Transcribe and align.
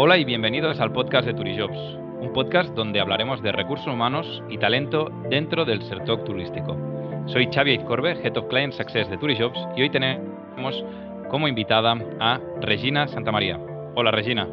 Hola 0.00 0.16
y 0.16 0.24
bienvenidos 0.24 0.78
al 0.78 0.92
podcast 0.92 1.26
de 1.26 1.34
Turijobs, 1.34 1.76
un 2.20 2.32
podcast 2.32 2.72
donde 2.76 3.00
hablaremos 3.00 3.42
de 3.42 3.50
recursos 3.50 3.88
humanos 3.88 4.44
y 4.48 4.56
talento 4.56 5.10
dentro 5.28 5.64
del 5.64 5.82
sector 5.82 6.22
turístico. 6.22 6.76
Soy 7.26 7.48
Xavi 7.52 7.72
Izcorbe, 7.72 8.12
Head 8.12 8.36
of 8.36 8.46
Client 8.46 8.74
Success 8.74 9.10
de 9.10 9.18
Turijobs 9.18 9.58
y 9.76 9.82
hoy 9.82 9.90
tenemos 9.90 10.84
como 11.30 11.48
invitada 11.48 11.96
a 12.20 12.40
Regina 12.60 13.08
Santamaría. 13.08 13.58
Hola 13.96 14.12
Regina. 14.12 14.46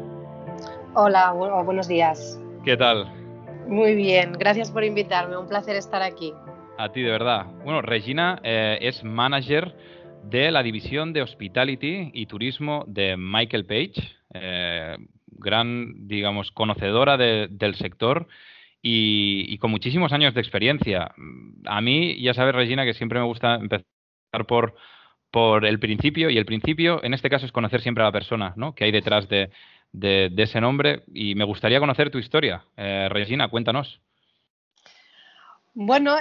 Hola, 0.94 1.30
buenos 1.30 1.86
días. 1.86 2.42
¿Qué 2.64 2.76
tal? 2.76 3.06
Muy 3.68 3.94
bien, 3.94 4.32
gracias 4.32 4.72
por 4.72 4.82
invitarme, 4.82 5.36
un 5.36 5.46
placer 5.46 5.76
estar 5.76 6.02
aquí. 6.02 6.34
A 6.76 6.90
ti 6.90 7.02
de 7.02 7.12
verdad. 7.12 7.46
Bueno, 7.62 7.82
Regina 7.82 8.40
eh, 8.42 8.78
es 8.80 9.04
manager 9.04 9.76
de 10.24 10.50
la 10.50 10.64
división 10.64 11.12
de 11.12 11.22
Hospitality 11.22 12.10
y 12.12 12.26
Turismo 12.26 12.82
de 12.88 13.16
Michael 13.16 13.64
Page. 13.64 13.94
Eh, 14.34 14.96
gran, 15.46 16.08
digamos, 16.08 16.50
conocedora 16.50 17.16
del 17.16 17.74
sector 17.76 18.26
y, 18.82 19.56
con 19.58 19.70
muchísimos 19.70 20.12
años 20.12 20.34
de 20.34 20.40
experiencia. 20.40 21.14
A 21.64 21.80
mí, 21.80 22.20
ya 22.20 22.34
sabes, 22.34 22.54
Regina, 22.54 22.84
que 22.84 22.94
siempre 22.94 23.18
me 23.18 23.24
gusta 23.24 23.54
empezar 23.54 23.86
por, 24.46 24.74
por 25.30 25.64
el 25.64 25.78
principio 25.78 26.30
y 26.30 26.36
el 26.36 26.44
principio, 26.44 27.02
en 27.02 27.14
este 27.14 27.30
caso, 27.30 27.46
es 27.46 27.52
conocer 27.52 27.80
siempre 27.80 28.02
a 28.02 28.08
la 28.08 28.12
persona 28.12 28.52
¿no? 28.56 28.74
que 28.74 28.84
hay 28.84 28.92
detrás 28.92 29.28
de, 29.28 29.50
ese 30.36 30.60
nombre 30.60 31.04
y 31.14 31.34
me 31.36 31.44
gustaría 31.44 31.80
conocer 31.80 32.10
tu 32.10 32.18
historia. 32.18 32.64
Eh, 32.76 33.08
Regina, 33.10 33.48
cuéntanos. 33.48 34.00
Bueno, 35.78 36.16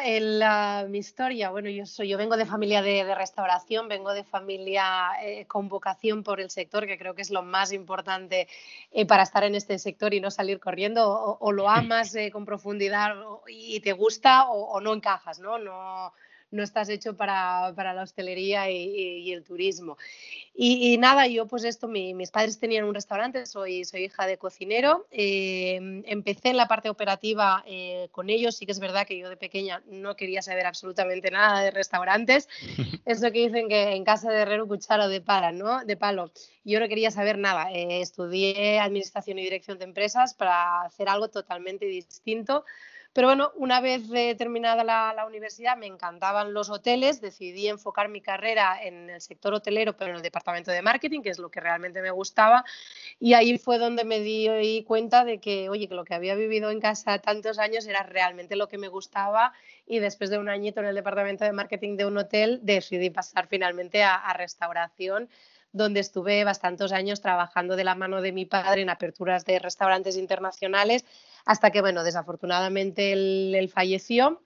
mi 0.90 0.98
historia, 0.98 1.50
bueno, 1.50 1.70
yo 1.70 1.86
soy, 1.86 2.10
yo 2.10 2.18
vengo 2.18 2.36
de 2.36 2.46
familia 2.46 2.82
de, 2.82 3.16
restauración, 3.16 3.88
vengo 3.88 4.14
de 4.14 4.26
familia 4.26 5.12
eh, 5.24 5.46
con 5.46 5.70
vocación 5.70 6.24
por 6.24 6.42
el 6.42 6.50
sector, 6.50 6.86
que 6.86 6.98
creo 6.98 7.16
que 7.16 7.22
es 7.22 7.30
lo 7.30 7.42
más 7.42 7.72
importante 7.72 8.50
eh, 8.92 9.06
para 9.06 9.24
estar 9.24 9.46
en 9.46 9.56
este 9.56 9.80
sector 9.80 10.14
y 10.14 10.20
no 10.20 10.30
salir 10.30 10.60
corriendo. 10.60 11.38
O, 11.40 11.52
lo 11.54 11.70
amas 11.70 12.14
eh, 12.16 12.32
con 12.32 12.44
profundidad 12.44 13.16
y 13.48 13.80
te 13.80 13.94
gusta 13.94 14.50
o, 14.50 14.82
no 14.82 14.94
encajas, 14.94 15.40
¿no? 15.40 15.58
No, 15.58 16.12
no 16.56 16.64
estás 16.64 16.90
hecho 16.90 17.16
para, 17.16 17.72
la 17.72 18.02
hostelería 18.02 18.70
y, 18.72 19.32
el 19.32 19.44
turismo. 19.44 19.98
Y, 20.58 20.98
nada, 20.98 21.28
yo 21.28 21.48
pues 21.48 21.66
esto, 21.66 21.88
mis 21.90 22.32
padres 22.32 22.60
tenían 22.60 22.86
un 22.86 22.94
restaurante, 22.94 23.46
soy, 23.46 23.84
soy 23.84 24.06
hija 24.06 24.26
de 24.26 24.38
cocinero, 24.38 25.06
eh, 25.12 25.76
empecé 26.06 26.50
en 26.50 26.58
la 26.58 26.68
parte 26.68 26.90
operativa 26.90 27.62
eh, 27.68 28.08
con 28.12 28.30
ellos, 28.30 28.56
sí 28.56 28.66
que 28.66 28.72
es 28.72 28.80
verdad 28.80 29.06
que 29.06 29.18
yo 29.18 29.30
de 29.30 29.36
pequeña 29.36 29.84
no 29.88 30.16
quería 30.16 30.42
saber 30.42 30.66
absolutamente 30.66 31.30
nada 31.30 31.62
de 31.62 31.72
restaurantes, 31.72 32.48
eso 33.06 33.32
que 33.34 33.48
dicen 33.48 33.68
que 33.68 33.96
en 33.96 34.06
casa 34.06 34.32
de 34.32 34.42
herrero 34.42 34.66
cuchara 34.66 35.10
de 35.10 35.20
pala, 35.20 35.52
¿no? 35.52 35.84
De 35.84 35.98
palo. 35.98 36.32
Yo 36.64 36.80
no 36.80 36.88
quería 36.88 37.12
saber 37.12 37.38
nada, 37.38 37.72
eh, 37.74 38.00
estudié 38.00 38.80
administración 38.80 39.38
y 39.40 39.44
dirección 39.44 39.78
de 39.78 39.84
empresas 39.84 40.34
para 40.34 40.84
hacer 40.84 41.10
algo 41.10 41.28
totalmente 41.28 41.86
distinto 41.86 42.64
pero 43.16 43.30
bueno, 43.30 43.54
una 43.56 43.80
vez 43.80 44.10
terminada 44.38 44.84
la, 44.84 45.26
universidad 45.26 45.78
me 45.78 45.86
encantaban 45.86 46.54
los 46.54 46.70
hoteles, 46.70 47.22
decidí 47.22 47.70
enfocar 47.70 48.10
mi 48.10 48.20
carrera 48.20 48.78
en 48.84 49.10
el 49.10 49.22
sector 49.22 49.54
hotelero, 49.54 49.96
pero 49.96 50.10
en 50.12 50.18
el 50.18 50.22
departamento 50.22 50.70
de 50.70 50.82
marketing, 50.82 51.22
que 51.22 51.30
es 51.30 51.40
lo 51.40 51.50
que 51.50 51.62
realmente 51.62 52.02
me 52.02 52.12
gustaba. 52.12 52.66
Y 53.18 53.34
ahí 53.34 53.58
fue 53.58 53.78
donde 53.78 54.04
me 54.04 54.20
di 54.20 54.84
cuenta 54.86 55.24
de 55.24 55.40
que, 55.40 55.70
oye, 55.70 55.88
que 55.88 55.96
lo 55.96 56.04
que 56.04 56.14
había 56.14 56.36
vivido 56.36 56.72
en 56.72 56.82
casa 56.82 57.18
tantos 57.20 57.58
años 57.58 57.88
era 57.88 58.04
realmente 58.04 58.58
lo 58.58 58.68
que 58.68 58.78
me 58.78 58.90
gustaba. 58.90 59.54
Y 59.88 60.00
después 60.00 60.30
de 60.30 60.38
un 60.38 60.50
añito 60.50 60.82
en 60.82 60.88
el 60.88 60.96
departamento 60.96 61.46
de 61.46 61.54
marketing 61.54 61.96
de 61.96 62.06
un 62.08 62.18
hotel, 62.18 62.60
decidí 62.64 63.12
pasar 63.12 63.48
finalmente 63.48 64.04
a 64.04 64.34
restauración 64.34 65.30
donde 65.76 66.00
estuve 66.00 66.42
bastantes 66.46 66.94
años 66.94 67.20
trabajando 67.20 67.76
de 67.76 67.84
la 67.84 67.96
mano 67.96 68.22
de 68.22 68.32
mi 68.32 68.46
padre 68.46 68.82
en 68.82 68.90
aperturas 68.90 69.44
de 69.44 69.60
restaurantes 69.60 70.16
internacionales, 70.16 71.04
hasta 71.46 71.72
que, 71.72 71.82
bueno, 71.82 72.04
desafortunadamente 72.04 73.14
él, 73.14 73.72
falleció. 73.74 74.42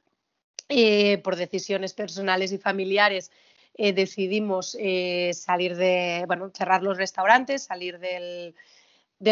Eh, 0.71 1.17
por 1.23 1.35
decisiones 1.35 1.93
personales 1.93 2.51
y 2.51 2.59
familiares 2.59 3.31
eh, 3.73 3.91
decidimos 3.91 4.77
eh, 4.79 5.31
salir 5.33 5.75
de, 5.75 6.25
bueno, 6.27 6.51
cerrar 6.53 6.83
los 6.83 6.95
restaurantes, 6.97 7.63
salir 7.63 7.97
del, 7.97 8.53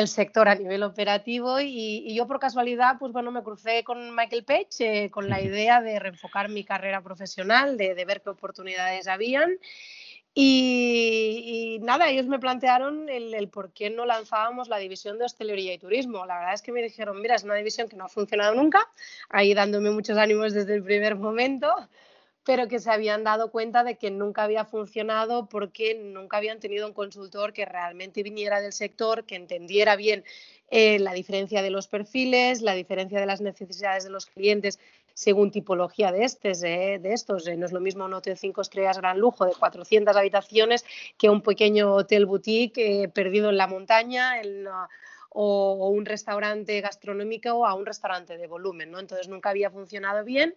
sector 0.07 0.49
a 0.49 0.55
nivel 0.55 0.81
operativo 0.81 1.59
y, 1.59 2.11
yo 2.15 2.25
por 2.25 2.39
casualidad, 2.39 2.95
pues 2.97 3.11
bueno, 3.11 3.31
me 3.31 3.43
crucé 3.43 3.83
con 3.83 4.15
Michael 4.15 4.45
Page 4.45 5.11
con 5.11 5.29
la 5.29 5.41
idea 5.41 5.79
de 5.81 5.99
reenfocar 5.99 6.49
mi 6.49 6.63
carrera 6.63 7.03
profesional, 7.03 7.77
de, 7.77 7.93
de 7.93 8.05
ver 8.05 8.21
qué 8.21 8.31
oportunidades 8.31 9.07
habían 9.07 9.59
y, 10.39 11.79
nada, 11.81 12.11
ellos 12.11 12.27
me 12.27 12.37
plantearon 12.37 13.09
el, 13.09 13.49
por 13.49 13.71
qué 13.71 13.89
no 13.89 14.05
lanzábamos 14.05 14.67
la 14.67 14.77
división 14.77 15.17
de 15.17 15.25
hostelería 15.25 15.73
y 15.73 15.79
turismo. 15.79 16.27
La 16.27 16.37
verdad 16.37 16.53
es 16.53 16.61
que 16.61 16.71
me 16.71 16.83
dijeron, 16.83 17.19
mira, 17.19 17.33
es 17.33 17.43
una 17.43 17.55
división 17.55 17.89
que 17.89 17.95
no 17.95 18.05
ha 18.05 18.07
funcionado 18.07 18.53
nunca, 18.53 18.87
ahí 19.29 19.55
dándome 19.55 19.89
muchos 19.89 20.15
ánimos 20.15 20.53
desde 20.53 20.75
el 20.75 20.83
primer 20.83 21.15
momento, 21.15 21.73
pero 22.43 22.67
que 22.67 22.77
se 22.77 22.91
habían 22.91 23.23
dado 23.23 23.49
cuenta 23.49 23.83
de 23.83 23.97
que 23.97 24.11
nunca 24.11 24.43
había 24.43 24.63
funcionado 24.63 25.49
porque 25.49 25.95
nunca 25.95 26.37
habían 26.37 26.59
tenido 26.59 26.85
un 26.85 26.93
consultor 26.93 27.51
que 27.51 27.65
realmente 27.65 28.21
viniera 28.21 28.61
del 28.61 28.73
sector, 28.73 29.23
que 29.23 29.37
entendiera 29.37 29.95
bien 29.95 30.23
eh, 30.69 30.99
la 30.99 31.13
diferencia 31.13 31.63
de 31.63 31.71
los 31.71 31.87
perfiles, 31.87 32.61
la 32.61 32.75
diferencia 32.75 33.19
de 33.19 33.25
las 33.25 33.41
necesidades 33.41 34.03
de 34.03 34.11
los 34.11 34.27
clientes 34.27 34.77
según 35.17 35.49
tipología 35.49 36.11
de, 36.11 36.23
estos. 36.23 36.61
de 36.61 37.01
estos. 37.05 37.47
Eh, 37.47 37.57
no 37.57 37.65
es 37.65 37.71
lo 37.71 37.79
mismo 37.79 38.05
un 38.05 38.13
hotel 38.13 38.37
cinco 38.37 38.61
estrellas 38.61 38.99
gran 38.99 39.17
lujo 39.17 39.45
de 39.45 39.53
400 39.53 40.15
habitaciones 40.15 40.85
que 41.17 41.27
un 41.31 41.41
pequeño 41.41 41.91
hotel 41.91 42.27
boutique 42.27 42.77
eh, 42.77 43.09
perdido 43.09 43.49
en 43.49 43.57
la 43.57 43.65
montaña 43.65 44.33
o, 45.29 45.89
un 45.89 46.05
restaurante 46.05 46.81
gastronómico 46.81 47.65
a 47.65 47.73
un 47.73 47.87
restaurante 47.87 48.37
de 48.37 48.45
volumen. 48.45 48.91
¿no? 48.91 48.99
Entonces 48.99 49.27
nunca 49.27 49.49
había 49.49 49.71
funcionado 49.71 50.23
bien 50.23 50.53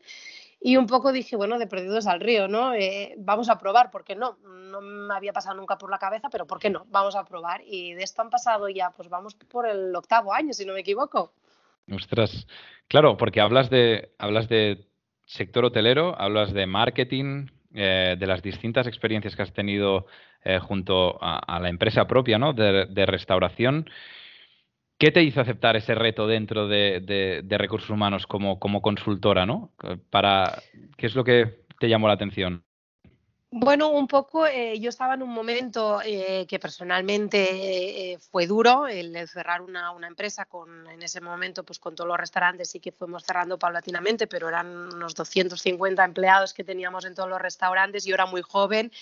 y 0.60 0.76
un 0.76 0.86
poco 0.86 1.10
dije, 1.10 1.36
bueno, 1.36 1.58
de 1.58 1.66
perdidos 1.66 2.06
al 2.06 2.20
río, 2.20 2.46
¿no? 2.46 2.74
Eh, 2.74 3.14
vamos 3.16 3.48
a 3.48 3.56
probar, 3.56 3.90
¿por 3.90 4.04
qué 4.04 4.14
no? 4.14 4.36
No 4.44 4.82
me 4.82 5.14
había 5.14 5.32
pasado 5.32 5.56
nunca 5.56 5.78
por 5.78 5.90
la 5.90 5.98
cabeza, 5.98 6.28
pero 6.28 6.46
¿por 6.46 6.58
qué 6.58 6.68
no? 6.68 6.84
Vamos 6.90 7.16
a 7.16 7.24
probar. 7.24 7.62
Y 7.64 7.94
de 7.94 8.02
esto 8.02 8.20
han 8.20 8.28
pasado 8.28 8.68
ya, 8.68 8.90
pues 8.90 9.08
vamos 9.08 9.34
por 9.34 9.66
el 9.66 9.96
octavo 9.96 10.34
año, 10.34 10.52
si 10.52 10.66
no 10.66 10.74
me 10.74 10.80
equivoco. 10.80 11.32
Ostras, 11.90 12.46
claro, 12.88 13.16
porque 13.16 13.40
hablas 13.40 13.70
de, 13.70 14.12
hablas 14.18 14.48
de 14.48 14.86
sector 15.26 15.64
hotelero, 15.64 16.18
hablas 16.20 16.52
de 16.52 16.66
marketing, 16.66 17.46
eh, 17.74 18.16
de 18.18 18.26
las 18.26 18.42
distintas 18.42 18.86
experiencias 18.86 19.36
que 19.36 19.42
has 19.42 19.52
tenido 19.52 20.06
eh, 20.44 20.58
junto 20.58 21.18
a, 21.20 21.58
la 21.60 21.68
empresa 21.68 22.06
propia, 22.06 22.38
¿no? 22.38 22.52
De, 22.52 23.06
restauración. 23.06 23.88
¿Qué 24.98 25.10
te 25.10 25.22
hizo 25.22 25.40
aceptar 25.40 25.76
ese 25.76 25.94
reto 25.94 26.26
dentro 26.26 26.68
de, 26.68 27.44
recursos 27.50 27.90
humanos 27.90 28.26
como, 28.26 28.58
como 28.58 28.82
consultora, 28.82 29.46
¿no? 29.46 29.72
Para, 30.10 30.62
¿Qué 30.96 31.06
es 31.06 31.14
lo 31.14 31.24
que 31.24 31.64
te 31.78 31.88
llamó 31.88 32.08
la 32.08 32.14
atención? 32.14 32.64
Bueno, 33.52 33.88
un 33.90 34.06
poco, 34.06 34.46
eh, 34.46 34.78
yo 34.78 34.90
estaba 34.90 35.14
en 35.14 35.22
un 35.22 35.30
momento 35.30 36.00
eh, 36.04 36.46
que 36.48 36.60
personalmente 36.60 38.12
eh, 38.12 38.18
fue 38.18 38.46
duro, 38.46 38.86
el, 38.86 39.26
cerrar 39.26 39.60
una, 39.60 39.92
empresa 40.06 40.44
con, 40.44 40.86
en 40.88 41.02
ese 41.02 41.20
momento, 41.20 41.64
pues 41.64 41.80
con 41.80 41.96
todos 41.96 42.06
los 42.06 42.16
restaurantes 42.16 42.70
sí 42.70 42.78
que 42.78 42.92
fuimos 42.92 43.24
cerrando 43.24 43.58
paulatinamente, 43.58 44.28
pero 44.28 44.48
eran 44.48 44.68
unos 44.94 45.16
250 45.16 46.04
empleados 46.04 46.54
que 46.54 46.62
teníamos 46.62 47.04
en 47.04 47.16
todos 47.16 47.28
los 47.28 47.42
restaurantes, 47.42 48.04
yo 48.04 48.14
era 48.14 48.26
muy 48.26 48.42
joven 48.42 48.92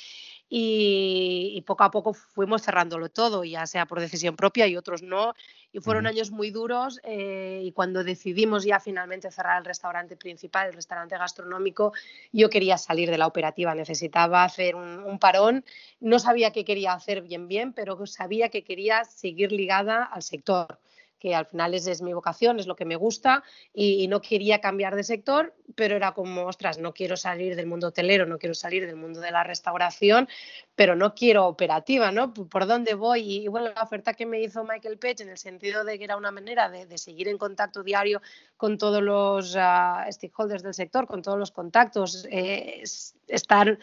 y, 0.50 1.62
poco 1.66 1.84
a 1.84 1.90
poco 1.90 2.14
fuimos 2.14 2.62
cerrándolo 2.62 3.10
todo, 3.10 3.44
ya 3.44 3.66
sea 3.66 3.86
por 3.86 4.00
decisión 4.00 4.36
propia 4.36 4.66
y 4.66 4.76
otros 4.76 5.02
no. 5.02 5.34
Y 5.72 5.80
fueron 5.80 6.06
años 6.06 6.30
muy 6.30 6.50
duros 6.50 7.00
eh, 7.04 7.60
y 7.62 7.72
cuando 7.72 8.02
decidimos 8.02 8.64
ya 8.64 8.80
finalmente 8.80 9.30
cerrar 9.30 9.58
el 9.58 9.66
restaurante 9.66 10.16
principal, 10.16 10.68
el 10.68 10.72
restaurante 10.72 11.18
gastronómico, 11.18 11.92
yo 12.32 12.48
quería 12.48 12.78
salir 12.78 13.10
de 13.10 13.18
la 13.18 13.26
operativa, 13.26 13.74
necesitaba 13.74 14.44
hacer 14.44 14.74
un, 14.74 15.00
un 15.00 15.18
parón. 15.18 15.64
No 16.00 16.18
sabía 16.18 16.52
qué 16.52 16.64
quería 16.64 16.94
hacer 16.94 17.20
bien 17.20 17.48
bien, 17.48 17.74
pero 17.74 18.06
sabía 18.06 18.48
que 18.48 18.64
quería 18.64 19.04
seguir 19.04 19.52
ligada 19.52 20.04
al 20.04 20.22
sector 20.22 20.78
que 21.18 21.34
al 21.34 21.46
final 21.46 21.74
es, 21.74 21.86
es 21.86 22.00
mi 22.00 22.12
vocación, 22.12 22.58
es 22.58 22.66
lo 22.66 22.76
que 22.76 22.84
me 22.84 22.96
gusta 22.96 23.42
y, 23.72 24.06
no 24.08 24.20
quería 24.22 24.60
cambiar 24.60 24.94
de 24.96 25.04
sector, 25.04 25.54
pero 25.74 25.96
era 25.96 26.12
como, 26.12 26.46
ostras, 26.46 26.78
no 26.78 26.94
quiero 26.94 27.16
salir 27.16 27.56
del 27.56 27.66
mundo 27.66 27.88
hotelero, 27.88 28.24
no 28.24 28.38
quiero 28.38 28.54
salir 28.54 28.86
del 28.86 28.96
mundo 28.96 29.20
de 29.20 29.30
la 29.30 29.44
restauración, 29.44 30.28
pero 30.74 30.96
no 30.96 31.14
quiero 31.14 31.46
operativa, 31.46 32.10
¿no? 32.10 32.32
¿Por 32.32 32.66
dónde 32.66 32.94
voy? 32.94 33.44
Y, 33.44 33.48
bueno, 33.48 33.70
la 33.74 33.82
oferta 33.82 34.14
que 34.14 34.24
me 34.24 34.40
hizo 34.40 34.64
Michael 34.64 34.98
Page 34.98 35.22
en 35.22 35.28
el 35.28 35.38
sentido 35.38 35.84
de 35.84 35.98
que 35.98 36.04
era 36.04 36.16
una 36.16 36.30
manera 36.30 36.70
de, 36.70 36.98
seguir 36.98 37.28
en 37.28 37.38
contacto 37.38 37.82
diario 37.82 38.22
con 38.56 38.78
todos 38.78 39.02
los 39.02 39.56
ah, 39.56 40.06
stakeholders 40.10 40.62
del 40.62 40.74
sector, 40.74 41.06
con 41.06 41.22
todos 41.22 41.38
los 41.38 41.50
contactos, 41.50 42.26
eh, 42.30 42.82
estar 43.26 43.78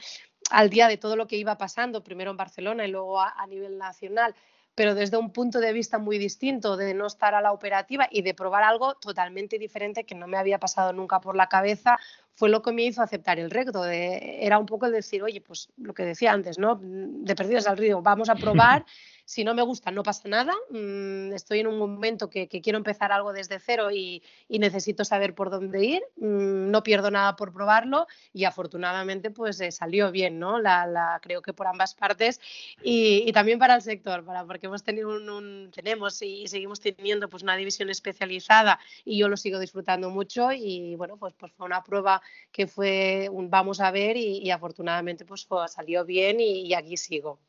al 0.50 0.70
día 0.70 0.88
de 0.88 0.98
todo 0.98 1.16
lo 1.16 1.28
que 1.28 1.38
iba 1.38 1.58
pasando, 1.58 2.04
primero 2.04 2.32
en 2.32 2.38
Barcelona 2.38 2.86
y 2.86 2.92
luego 2.92 3.20
a 3.20 3.48
nivel 3.48 3.78
nacional 3.78 4.36
pero 4.76 4.94
desde 4.94 5.18
un 5.18 5.32
punto 5.32 5.60
de 5.60 5.72
vista 5.72 5.98
muy 5.98 6.18
distinto, 6.18 6.76
de 6.76 6.94
no 6.94 7.08
estar 7.08 7.34
a 7.34 7.42
la 7.42 7.54
operativa 7.54 8.08
y 8.12 8.22
de 8.22 8.34
probar 8.34 8.64
algo 8.64 8.96
totalmente 8.96 9.58
diferente 9.58 10.04
que 10.04 10.16
no 10.16 10.28
me 10.28 10.38
había 10.38 10.60
pasado 10.60 10.92
nunca 10.92 11.22
por 11.22 11.36
la 11.36 11.48
cabeza, 11.48 11.98
fue 12.36 12.50
lo 12.50 12.62
que 12.62 12.74
me 12.74 12.84
hizo 12.84 13.02
aceptar 13.02 13.40
el 13.40 13.50
reto. 13.50 13.82
De, 13.84 14.46
era 14.46 14.60
un 14.60 14.66
poco 14.66 14.86
el 14.86 14.92
decir, 14.92 15.24
oye, 15.24 15.40
pues 15.40 15.70
lo 15.78 15.94
que 15.94 16.04
decía 16.04 16.34
antes, 16.34 16.60
¿no? 16.60 16.78
De 16.82 17.36
perdidos 17.36 17.68
al 17.68 17.78
río, 17.78 18.02
vamos 18.02 18.30
a 18.30 18.36
probar. 18.36 18.86
Si 19.26 19.44
no 19.44 19.56
me 19.56 19.64
gusta, 19.64 19.90
no 19.90 20.04
pasa 20.04 20.30
nada. 20.30 20.54
Mm, 20.70 21.34
estoy 21.34 21.60
en 21.60 21.68
un 21.68 21.80
momento 21.80 22.30
que, 22.30 22.48
quiero 22.48 22.78
empezar 22.78 23.12
algo 23.12 23.34
desde 23.34 23.60
cero 23.60 23.92
y, 23.92 24.22
necesito 24.50 25.04
saber 25.04 25.34
por 25.34 25.50
dónde 25.50 25.84
ir. 25.84 26.04
Mm, 26.18 26.70
no 26.70 26.84
pierdo 26.84 27.10
nada 27.10 27.36
por 27.36 27.52
probarlo 27.52 28.06
y 28.34 28.44
afortunadamente 28.46 29.32
pues 29.32 29.60
eh, 29.62 29.72
salió 29.72 30.12
bien, 30.12 30.40
¿no? 30.40 30.60
La, 30.60 31.20
creo 31.24 31.42
que 31.42 31.54
por 31.54 31.68
ambas 31.68 31.96
partes 31.96 32.40
y, 32.84 33.32
también 33.34 33.58
para 33.60 33.76
el 33.76 33.82
sector, 33.82 34.24
para, 34.24 34.46
porque 34.46 34.68
hemos 34.68 34.84
tenido 34.84 35.10
un, 35.10 35.72
tenemos 35.74 36.22
y 36.22 36.48
seguimos 36.48 36.80
teniendo 36.80 37.28
pues 37.30 37.42
una 37.44 37.58
división 37.58 37.90
especializada 37.90 38.80
y 39.04 39.18
yo 39.18 39.28
lo 39.28 39.38
sigo 39.38 39.60
disfrutando 39.60 40.10
mucho 40.12 40.52
y 40.52 40.96
bueno, 40.96 41.18
pues, 41.18 41.34
pues 41.34 41.52
fue 41.54 41.66
una 41.66 41.84
prueba 41.84 42.22
que 42.52 42.68
fue 42.68 43.28
un 43.32 43.50
vamos 43.50 43.80
a 43.80 43.92
ver 43.92 44.18
y, 44.18 44.52
afortunadamente 44.52 45.26
pues 45.26 45.48
salió 45.68 46.06
bien 46.06 46.40
y 46.40 46.74
aquí 46.74 46.98
sigo. 46.98 47.40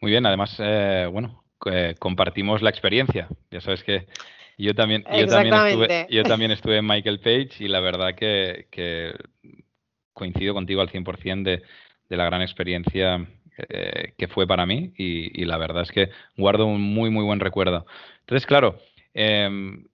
Muy 0.00 0.10
bien, 0.10 0.26
además, 0.26 0.54
eh, 0.58 1.08
bueno, 1.10 1.44
eh, 1.66 1.94
compartimos 1.98 2.62
la 2.62 2.70
experiencia. 2.70 3.28
Ya 3.50 3.60
sabes 3.60 3.82
que 3.82 4.06
yo 4.56 4.74
también, 4.74 5.04
yo 5.16 5.26
también, 5.26 5.54
estuve, 5.54 6.06
yo 6.10 6.22
también 6.24 6.50
estuve 6.50 6.78
en 6.78 6.86
Michael 6.86 7.20
Page 7.20 7.50
y 7.60 7.68
la 7.68 7.80
verdad 7.80 8.14
que, 8.14 8.66
coincido 10.12 10.54
contigo 10.54 10.80
al 10.80 10.90
100% 10.90 11.42
de, 11.44 11.62
de 12.08 12.16
la 12.16 12.24
gran 12.24 12.42
experiencia 12.42 13.26
eh, 13.68 14.12
que 14.16 14.28
fue 14.28 14.46
para 14.46 14.66
mí 14.66 14.92
y, 14.96 15.44
la 15.44 15.58
verdad 15.58 15.82
es 15.82 15.90
que 15.90 16.10
guardo 16.36 16.66
un 16.66 16.80
muy, 16.80 17.10
muy 17.10 17.24
buen 17.24 17.40
recuerdo. 17.40 17.86
Entonces, 18.20 18.46
claro, 18.46 18.78
em, 19.14 19.88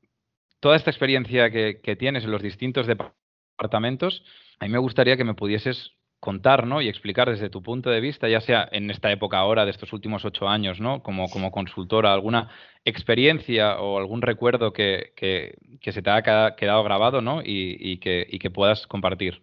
toda 0.60 0.76
esta 0.76 0.90
experiencia 0.90 1.50
que, 1.50 1.80
que, 1.82 1.96
tienes 1.96 2.24
en 2.24 2.30
los 2.30 2.42
distintos 2.42 2.86
departamentos, 2.86 4.22
a 4.58 4.66
mí 4.66 4.70
me 4.70 4.78
gustaría 4.78 5.16
que 5.16 5.24
me 5.24 5.32
pudieses 5.32 5.92
contar 6.24 6.66
¿no? 6.66 6.80
y 6.80 6.88
explicar 6.88 7.28
desde 7.28 7.50
tu 7.50 7.62
punto 7.62 7.90
de 7.90 8.00
vista, 8.00 8.30
ya 8.30 8.40
sea 8.40 8.66
en 8.72 8.90
esta 8.90 9.12
época 9.12 9.36
ahora 9.36 9.66
de 9.66 9.70
estos 9.72 9.92
últimos 9.92 10.24
ocho 10.24 10.48
años, 10.48 10.80
¿no? 10.80 11.02
como, 11.02 11.28
como 11.28 11.50
consultora, 11.50 12.14
alguna 12.14 12.48
experiencia 12.82 13.78
o 13.78 13.98
algún 13.98 14.22
recuerdo 14.22 14.72
que, 14.72 15.12
que, 15.16 15.92
se 15.92 16.00
te 16.00 16.08
haya 16.08 16.56
quedado 16.56 16.82
grabado 16.82 17.20
¿no? 17.20 17.42
y, 17.42 17.76
y, 17.78 17.98
que, 17.98 18.26
y 18.26 18.38
que 18.38 18.50
puedas 18.50 18.86
compartir. 18.86 19.42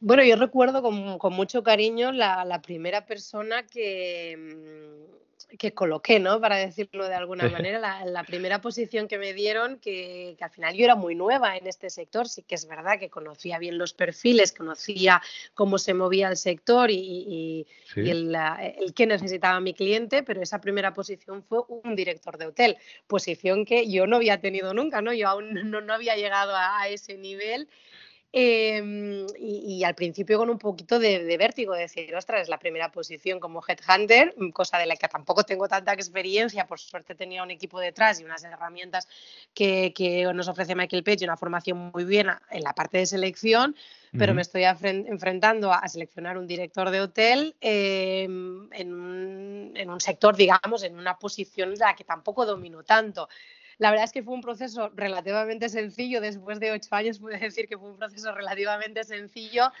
Bueno, 0.00 0.24
yo 0.24 0.36
recuerdo 0.36 0.80
con, 0.80 1.18
con 1.18 1.34
mucho 1.34 1.62
cariño 1.62 2.10
la, 2.10 2.46
la, 2.46 2.62
primera 2.62 3.04
persona 3.04 3.66
que, 3.66 4.34
mm, 4.38 5.31
que 5.58 5.72
coloqué, 5.72 6.18
¿no? 6.18 6.40
Para 6.40 6.56
decirlo 6.56 7.08
de 7.08 7.14
alguna 7.14 7.48
manera, 7.48 8.04
la, 8.04 8.24
primera 8.24 8.60
posición 8.60 9.08
que 9.08 9.18
me 9.18 9.32
dieron, 9.34 9.78
que, 9.78 10.36
al 10.40 10.50
final 10.50 10.74
yo 10.74 10.84
era 10.84 10.94
muy 10.94 11.14
nueva 11.14 11.56
en 11.56 11.66
este 11.66 11.90
sector, 11.90 12.28
sí 12.28 12.42
que 12.42 12.54
es 12.54 12.66
verdad 12.66 12.98
que 12.98 13.10
conocía 13.10 13.58
bien 13.58 13.78
los 13.78 13.92
perfiles, 13.92 14.52
conocía 14.52 15.22
cómo 15.54 15.78
se 15.78 15.94
movía 15.94 16.28
el 16.28 16.36
sector 16.36 16.90
y, 16.90 17.66
el, 17.96 18.34
el, 18.34 18.94
que 18.94 19.06
necesitaba 19.06 19.60
mi 19.60 19.74
cliente, 19.74 20.22
pero 20.22 20.40
esa 20.42 20.60
primera 20.60 20.94
posición 20.94 21.42
fue 21.42 21.60
un 21.68 21.94
director 21.96 22.38
de 22.38 22.46
hotel, 22.46 22.76
posición 23.06 23.64
que 23.64 23.90
yo 23.90 24.06
no 24.06 24.16
había 24.16 24.40
tenido 24.40 24.74
nunca, 24.74 25.02
¿no? 25.02 25.12
Yo 25.12 25.28
aún 25.28 25.70
no, 25.70 25.80
no 25.80 25.94
había 25.94 26.16
llegado 26.16 26.54
a 26.56 26.88
ese 26.88 27.16
nivel 27.16 27.68
Em, 28.34 29.26
y, 29.38 29.84
al 29.84 29.94
principio 29.94 30.38
con 30.38 30.48
un 30.48 30.58
poquito 30.58 30.98
de, 30.98 31.36
vértigo, 31.36 31.74
de 31.74 31.80
decir, 31.80 32.14
ostras, 32.16 32.40
es 32.40 32.48
la 32.48 32.58
primera 32.58 32.90
posición 32.90 33.38
como 33.38 33.62
headhunter, 33.66 34.34
mm, 34.38 34.50
cosa 34.52 34.78
de 34.78 34.86
la 34.86 34.96
que 34.96 35.06
tampoco 35.06 35.44
tengo 35.44 35.68
tanta 35.68 35.92
experiencia, 35.92 36.66
por 36.66 36.80
suerte 36.80 37.14
tenía 37.14 37.42
un 37.42 37.50
equipo 37.50 37.78
detrás 37.78 38.20
y 38.20 38.24
unas 38.24 38.42
herramientas 38.42 39.06
que, 39.52 39.92
nos 40.34 40.48
ofrece 40.48 40.74
Michael 40.74 41.04
Page, 41.04 41.24
una 41.24 41.36
formación 41.36 41.90
muy 41.92 42.04
bien 42.04 42.28
en 42.50 42.62
la 42.62 42.72
parte 42.72 42.96
de 42.98 43.06
selección, 43.06 43.76
pero 44.16 44.34
me 44.34 44.42
estoy 44.42 44.64
enfrentando 44.64 45.70
a, 45.72 45.86
seleccionar 45.88 46.38
un 46.38 46.46
director 46.46 46.90
de 46.90 47.00
hotel 47.02 47.54
em, 47.60 48.72
en, 48.72 48.94
un, 48.94 49.72
en, 49.74 49.90
un, 49.90 50.00
sector, 50.00 50.36
digamos, 50.36 50.84
en 50.84 50.98
una 50.98 51.18
posición 51.18 51.72
en 51.72 51.78
la 51.78 51.94
que 51.94 52.04
tampoco 52.04 52.46
domino 52.46 52.82
tanto. 52.82 53.28
La 53.82 53.90
verdad 53.90 54.04
es 54.04 54.12
que 54.12 54.22
fue 54.22 54.32
un 54.32 54.42
proceso 54.42 54.90
relativamente 54.94 55.68
sencillo, 55.68 56.20
después 56.20 56.60
de 56.60 56.70
ocho 56.70 56.94
años 56.94 57.18
puedo 57.18 57.36
decir 57.36 57.66
que 57.66 57.76
fue 57.76 57.90
un 57.90 57.96
proceso 57.96 58.32
relativamente 58.32 59.02
sencillo. 59.02 59.72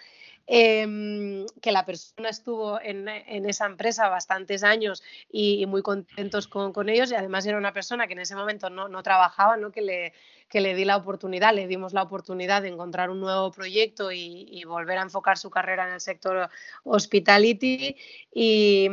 Em, 0.48 1.46
que 1.60 1.70
la 1.70 1.86
persona 1.86 2.28
estuvo 2.28 2.80
en, 2.80 3.06
esa 3.46 3.64
empresa 3.66 4.08
bastantes 4.08 4.64
años 4.64 5.04
y, 5.30 5.64
muy 5.66 5.82
contentos 5.82 6.48
con, 6.48 6.88
ellos. 6.88 7.12
Y 7.12 7.14
además 7.14 7.46
era 7.46 7.56
una 7.56 7.72
persona 7.72 8.08
que 8.08 8.14
en 8.14 8.18
ese 8.18 8.34
momento 8.34 8.68
no, 8.68 9.02
trabajaba, 9.04 9.56
¿no? 9.56 9.70
Que, 9.70 9.82
le, 9.82 10.12
que 10.52 10.60
le 10.60 10.74
di 10.74 10.84
la 10.84 10.96
oportunidad, 10.96 11.54
le 11.54 11.66
dimos 11.66 11.92
la 11.92 12.02
oportunidad 12.02 12.62
de 12.62 12.68
encontrar 12.68 13.10
un 13.10 13.20
nuevo 13.20 13.50
proyecto 13.50 14.12
y, 14.12 14.62
volver 14.64 14.98
a 14.98 15.02
enfocar 15.02 15.36
su 15.36 15.50
carrera 15.50 15.86
en 15.86 15.94
el 15.94 16.00
sector 16.00 16.48
hospitality 16.84 17.96
y, 18.32 18.88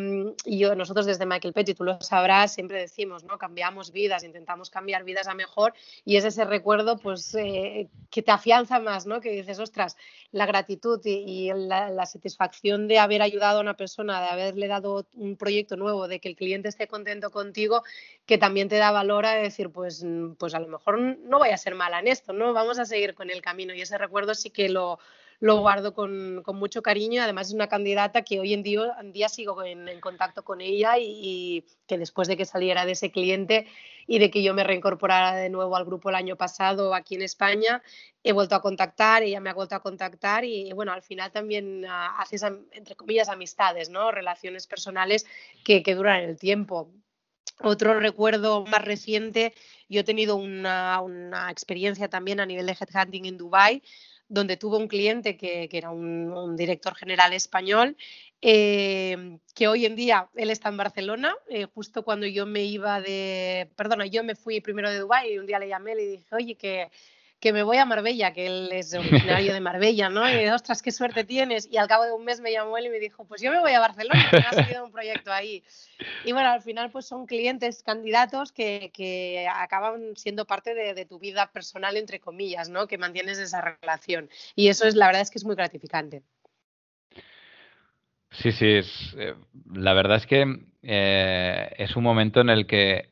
yo, 0.46 0.76
nosotros 0.76 1.06
desde 1.06 1.26
Michael 1.26 1.54
Petty, 1.54 1.74
tú 1.74 1.84
lo 1.84 2.02
sabrás, 2.02 2.54
siempre 2.54 2.80
decimos, 2.80 3.24
¿no? 3.24 3.38
Cambiamos 3.38 3.92
vidas, 3.92 4.24
intentamos 4.24 4.70
cambiar 4.70 5.04
vidas 5.04 5.28
a 5.28 5.36
mejor 5.36 5.74
y 6.04 6.18
es 6.18 6.26
ese 6.26 6.44
recuerdo 6.44 6.98
pues 6.98 7.36
eh, 7.36 7.88
que 8.10 8.22
te 8.24 8.32
afianza 8.32 8.80
más, 8.80 9.06
¿no? 9.06 9.22
Que 9.22 9.32
dices, 9.32 9.60
ostras, 9.60 9.96
la 10.32 10.46
gratitud 10.46 11.00
y 11.06 11.20
y 11.30 11.52
la, 11.54 12.06
satisfacción 12.06 12.88
de 12.88 13.00
haber 13.00 13.22
ayudado 13.22 13.60
a 13.60 13.62
una 13.62 13.76
persona, 13.76 14.22
de 14.22 14.28
haberle 14.28 14.68
dado 14.68 15.08
un 15.14 15.36
proyecto 15.36 15.76
nuevo, 15.78 16.08
de 16.08 16.20
que 16.20 16.30
el 16.30 16.36
cliente 16.36 16.70
esté 16.70 16.88
contento 16.88 17.30
contigo, 17.32 17.84
que 18.26 18.38
también 18.38 18.68
te 18.68 18.78
da 18.78 18.92
valor 18.92 19.26
a 19.26 19.34
decir, 19.34 19.70
pues, 19.70 20.06
pues 20.38 20.54
a 20.54 20.60
lo 20.60 20.68
mejor 20.68 21.00
no 21.00 21.40
voy 21.40 21.49
a 21.52 21.58
ser 21.58 21.76
mala 21.76 22.00
en 22.00 22.08
esto, 22.08 22.34
¿no? 22.34 22.54
Vamos 22.54 22.80
a 22.80 22.86
seguir 22.86 23.14
con 23.14 23.30
el 23.30 23.42
camino. 23.42 23.74
Y 23.74 23.82
ese 23.82 23.98
recuerdo 23.98 24.36
sí 24.36 24.50
que 24.50 24.70
lo, 24.70 25.00
lo 25.40 25.60
guardo 25.60 25.94
con, 25.94 26.42
con, 26.44 26.58
mucho 26.58 26.82
cariño. 26.82 27.24
Además, 27.24 27.48
es 27.48 27.54
una 27.54 27.68
candidata 27.68 28.24
que 28.24 28.40
hoy 28.40 28.54
en 28.54 28.64
día, 28.64 28.96
en 29.00 29.14
día 29.14 29.30
sigo 29.30 29.64
en, 29.64 30.00
contacto 30.02 30.44
con 30.44 30.62
ella 30.62 30.98
y, 30.98 31.66
que 31.88 31.98
después 31.98 32.28
de 32.28 32.38
que 32.38 32.46
saliera 32.46 32.86
de 32.86 32.92
ese 32.92 33.12
cliente 33.12 33.68
y 34.06 34.20
de 34.20 34.30
que 34.30 34.44
yo 34.44 34.54
me 34.54 34.64
reincorporara 34.64 35.36
de 35.36 35.50
nuevo 35.50 35.76
al 35.76 35.86
grupo 35.86 36.10
el 36.10 36.16
año 36.16 36.36
pasado 36.36 36.94
aquí 36.94 37.16
en 37.16 37.22
España, 37.22 37.82
he 38.24 38.34
vuelto 38.34 38.56
a 38.56 38.62
contactar, 38.62 39.24
ella 39.24 39.40
me 39.40 39.50
ha 39.50 39.54
vuelto 39.54 39.76
a 39.76 39.82
contactar 39.82 40.44
y, 40.44 40.74
bueno, 40.74 40.92
al 40.92 41.04
final 41.04 41.32
también 41.32 41.86
ah, 41.88 42.16
haces, 42.20 42.44
entre 42.44 42.96
comillas, 42.96 43.30
amistades, 43.30 43.90
¿no? 43.90 44.12
Relaciones 44.12 44.68
personales 44.68 45.26
que, 45.64 45.84
que 45.84 45.96
duran 45.96 46.22
el 46.22 46.38
tiempo. 46.38 46.92
Otro 47.62 48.00
recuerdo 48.00 48.66
más 48.66 48.84
reciente, 48.84 49.54
yo 49.90 50.02
he 50.02 50.04
tenido 50.04 50.36
una, 50.36 51.02
una, 51.02 51.52
experiencia 51.52 52.08
también 52.08 52.40
a 52.40 52.46
nivel 52.46 52.66
de 52.66 52.78
headhunting 52.80 53.26
en 53.26 53.38
Dubai 53.38 53.82
donde 54.30 54.58
tuve 54.58 54.78
un 54.78 54.88
cliente 54.88 55.36
que, 55.36 55.68
era 55.72 55.90
un, 55.90 56.56
director 56.56 56.96
general 56.96 57.34
español, 57.34 57.98
eh, 58.42 59.38
que 59.56 59.68
hoy 59.68 59.86
en 59.86 59.96
día 59.96 60.30
él 60.36 60.52
está 60.52 60.70
en 60.70 60.78
Barcelona, 60.78 61.36
eh, 61.50 61.66
justo 61.74 62.04
cuando 62.04 62.28
yo 62.28 62.46
me 62.46 62.64
iba 62.64 63.02
de, 63.02 63.70
perdona, 63.76 64.06
yo 64.06 64.24
me 64.24 64.36
fui 64.36 64.62
primero 64.62 64.90
de 64.92 65.00
Dubái 65.00 65.34
y 65.34 65.40
un 65.40 65.48
día 65.48 65.60
le 65.60 65.68
llamé 65.68 65.94
y 65.94 65.96
le 65.96 66.08
dije, 66.08 66.36
oye, 66.36 66.56
que 66.56 66.92
que 67.40 67.54
me 67.54 67.64
voy 67.64 67.78
a 67.78 67.86
Marbella, 67.86 68.34
que 68.34 68.48
él 68.48 68.70
es 68.72 68.94
originario 68.94 69.54
de 69.54 69.62
Marbella, 69.62 70.10
¿no? 70.10 70.30
Y 70.30 70.48
ostras, 70.50 70.82
qué 70.82 70.92
suerte 70.92 71.24
tienes. 71.24 71.68
Y 71.72 71.78
al 71.78 71.88
cabo 71.88 72.04
de 72.04 72.12
un 72.12 72.26
mes 72.26 72.42
me 72.42 72.52
llamó 72.52 72.78
él 72.78 72.88
y 72.88 72.90
me 72.90 73.00
dijo, 73.00 73.26
pues 73.26 73.42
yo 73.42 73.52
me 73.52 73.60
voy 73.60 73.72
a 73.72 73.80
Barcelona, 73.80 74.28
que 74.30 74.38
me 74.38 74.46
ha 74.46 74.54
salido 74.54 74.84
un 74.84 74.92
proyecto 74.92 75.32
ahí. 75.32 75.64
Y 76.26 76.34
bueno, 76.34 76.50
al 76.50 76.62
final 76.62 76.92
pues 76.92 77.06
son 77.06 77.26
clientes, 77.26 77.82
candidatos 77.84 78.52
que, 78.52 78.92
que 78.94 79.48
acaban 79.48 80.16
siendo 80.16 80.46
parte 80.46 80.74
de, 80.74 80.94
de, 80.94 81.06
tu 81.06 81.20
vida 81.20 81.50
personal, 81.52 81.96
entre 81.96 82.20
comillas, 82.20 82.70
¿no? 82.70 82.88
Que 82.88 82.98
mantienes 82.98 83.40
esa 83.40 83.62
relación. 83.62 84.30
Y 84.56 84.68
eso 84.68 84.86
es, 84.86 84.96
la 84.96 85.08
verdad 85.08 85.22
es 85.22 85.32
que 85.32 85.38
es 85.38 85.46
muy 85.46 85.56
gratificante. 85.56 86.24
Sí, 88.32 88.52
sí, 88.52 88.68
es, 88.68 89.16
eh, 89.18 89.34
la 89.74 89.94
verdad 89.94 90.18
es 90.18 90.28
que 90.28 90.46
eh, 90.84 91.74
es 91.78 91.96
un 91.96 92.04
momento 92.04 92.42
en 92.42 92.50
el 92.50 92.68
que 92.68 93.10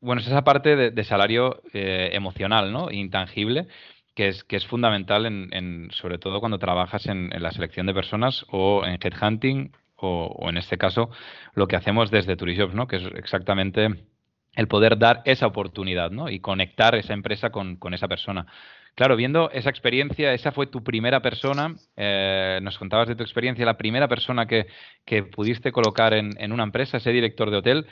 bueno, 0.00 0.20
es 0.20 0.26
esa 0.26 0.44
parte 0.44 0.76
de, 0.76 1.04
salario 1.04 1.62
eh, 1.72 2.10
emocional, 2.12 2.72
¿no? 2.72 2.90
Intangible, 2.90 3.66
que 4.14 4.28
es, 4.28 4.44
que 4.44 4.56
es 4.56 4.66
fundamental, 4.66 5.26
en, 5.26 5.88
sobre 5.92 6.18
todo 6.18 6.40
cuando 6.40 6.58
trabajas 6.58 7.06
en, 7.06 7.30
la 7.30 7.50
selección 7.52 7.86
de 7.86 7.94
personas 7.94 8.44
o 8.50 8.84
en 8.84 8.98
headhunting 9.02 9.72
o, 9.96 10.48
en 10.48 10.56
este 10.56 10.78
caso 10.78 11.10
lo 11.54 11.66
que 11.66 11.76
hacemos 11.76 12.10
desde 12.10 12.36
Turijobs, 12.36 12.74
¿no? 12.74 12.86
Que 12.86 12.96
es 12.96 13.04
exactamente 13.16 13.88
el 14.54 14.68
poder 14.68 14.98
dar 14.98 15.22
esa 15.24 15.46
oportunidad, 15.46 16.10
¿no? 16.10 16.28
Y 16.28 16.40
conectar 16.40 16.94
esa 16.94 17.14
empresa 17.14 17.50
con, 17.50 17.76
con 17.76 17.94
esa 17.94 18.08
persona. 18.08 18.46
Claro, 18.94 19.14
viendo 19.14 19.50
esa 19.52 19.70
experiencia, 19.70 20.32
esa 20.32 20.50
fue 20.50 20.66
tu 20.66 20.82
primera 20.82 21.22
persona, 21.22 21.76
eh, 21.96 22.58
nos 22.62 22.78
contabas 22.78 23.06
de 23.06 23.14
tu 23.14 23.22
experiencia, 23.22 23.64
la 23.64 23.76
primera 23.76 24.08
persona 24.08 24.46
que, 24.46 24.66
que 25.04 25.22
pudiste 25.22 25.70
colocar 25.70 26.14
en, 26.14 26.32
en, 26.40 26.50
una 26.50 26.64
empresa, 26.64 26.96
ese 26.96 27.12
director 27.12 27.50
de 27.50 27.58
hotel. 27.58 27.86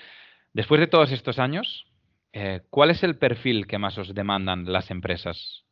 Después 0.52 0.80
de 0.80 0.88
todos 0.88 1.12
estos 1.12 1.38
años, 1.38 1.86
eh, 2.38 2.60
¿Cuál 2.68 2.90
es 2.90 3.02
el 3.02 3.16
perfil 3.16 3.66
que 3.66 3.78
más 3.78 3.96
os 3.96 4.14
demandan 4.14 4.70
las 4.70 4.90
empresas? 4.90 5.64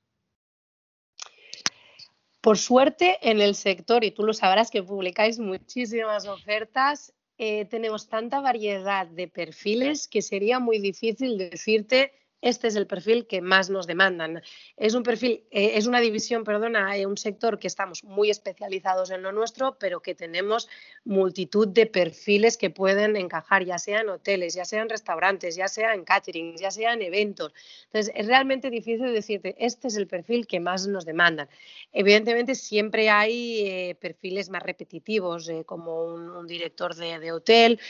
Por 2.40 2.56
suerte, 2.56 3.18
en 3.20 3.42
el 3.42 3.54
sector, 3.54 4.02
y 4.02 4.12
tú 4.12 4.22
lo 4.22 4.32
sabrás 4.32 4.70
que 4.70 4.82
publicáis 4.82 5.38
muchísimas 5.38 6.26
ofertas, 6.26 7.12
eh, 7.36 7.66
tenemos 7.66 8.08
tanta 8.08 8.40
variedad 8.40 9.06
de 9.06 9.28
perfiles 9.28 10.08
que 10.08 10.22
sería 10.22 10.58
muy 10.58 10.78
difícil 10.78 11.36
decirte 11.36 12.12
este 12.44 12.68
es 12.68 12.76
el 12.76 12.86
perfil 12.86 13.26
que 13.26 13.40
más 13.40 13.70
nos 13.70 13.86
demandan. 13.86 14.42
Es 14.76 14.92
un 14.94 15.02
perfil, 15.02 15.44
eh, 15.50 15.72
es 15.76 15.86
una 15.86 15.98
división, 16.00 16.44
perdona, 16.44 16.94
eh, 16.94 17.06
un 17.06 17.16
sector 17.16 17.58
que 17.58 17.66
estamos 17.66 18.04
muy 18.04 18.28
especializados 18.28 19.10
en 19.10 19.22
lo 19.22 19.32
nuestro, 19.32 19.78
pero 19.78 20.00
que 20.00 20.14
tenemos 20.14 20.68
multitud 21.06 21.66
de 21.66 21.86
perfiles 21.86 22.58
que 22.58 22.68
pueden 22.68 23.16
encajar, 23.16 23.64
ya 23.64 23.78
sea 23.78 24.02
en 24.02 24.10
hoteles, 24.10 24.52
ya 24.52 24.66
sea 24.66 24.82
en 24.82 24.90
restaurantes, 24.90 25.56
ya 25.56 25.68
sea 25.68 25.94
en 25.94 26.04
catering, 26.04 26.58
ya 26.58 26.70
sea 26.70 26.92
en 26.92 27.00
eventos. 27.00 27.54
Entonces, 27.86 28.12
es 28.14 28.26
realmente 28.26 28.68
difícil 28.68 29.10
decirte, 29.14 29.56
este 29.58 29.88
es 29.88 29.96
el 29.96 30.06
perfil 30.06 30.46
que 30.46 30.60
más 30.60 30.86
nos 30.86 31.06
demandan. 31.06 31.48
Evidentemente, 31.94 32.54
siempre 32.54 33.08
hay 33.08 33.60
eh, 33.66 33.96
perfiles 33.98 34.50
más 34.50 34.62
repetitivos, 34.62 35.50
como 35.64 36.04
un, 36.04 36.46
director 36.46 36.94
de, 36.94 37.32
hotel. 37.32 37.80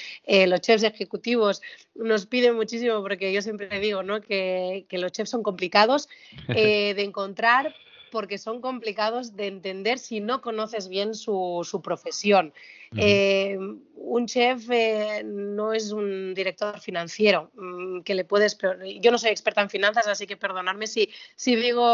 los 0.46 0.60
chefs 0.60 0.84
ejecutivos 0.84 1.60
nos 1.96 2.26
piden 2.26 2.54
muchísimo, 2.54 3.02
porque 3.02 3.32
yo 3.32 3.42
siempre 3.42 3.80
digo 3.80 4.04
¿no? 4.04 4.20
que, 4.20 4.43
los 4.90 5.12
chefs 5.12 5.30
son 5.30 5.42
complicados 5.42 6.08
eh, 6.48 6.94
de 6.94 7.02
encontrar 7.02 7.74
porque 8.14 8.38
son 8.38 8.60
complicados 8.60 9.34
de 9.34 9.48
entender 9.48 9.98
si 9.98 10.20
no 10.20 10.40
conoces 10.40 10.88
bien 10.88 11.14
su, 11.14 11.80
profesión. 11.82 12.54
Eh, 12.96 13.58
un 13.96 14.26
chef 14.26 14.70
eh, 14.70 15.22
no 15.24 15.72
es 15.72 15.90
un 15.90 16.32
director 16.32 16.78
financiero 16.78 17.50
mm, 17.56 18.02
que 18.02 18.14
le 18.14 18.24
puedes. 18.24 18.56
Yo 19.00 19.10
no 19.10 19.18
soy 19.18 19.30
experta 19.30 19.62
en 19.62 19.68
finanzas, 19.68 20.06
así 20.06 20.28
que 20.28 20.36
perdonadme 20.36 20.86
si, 20.86 21.10
si 21.34 21.56
digo 21.56 21.84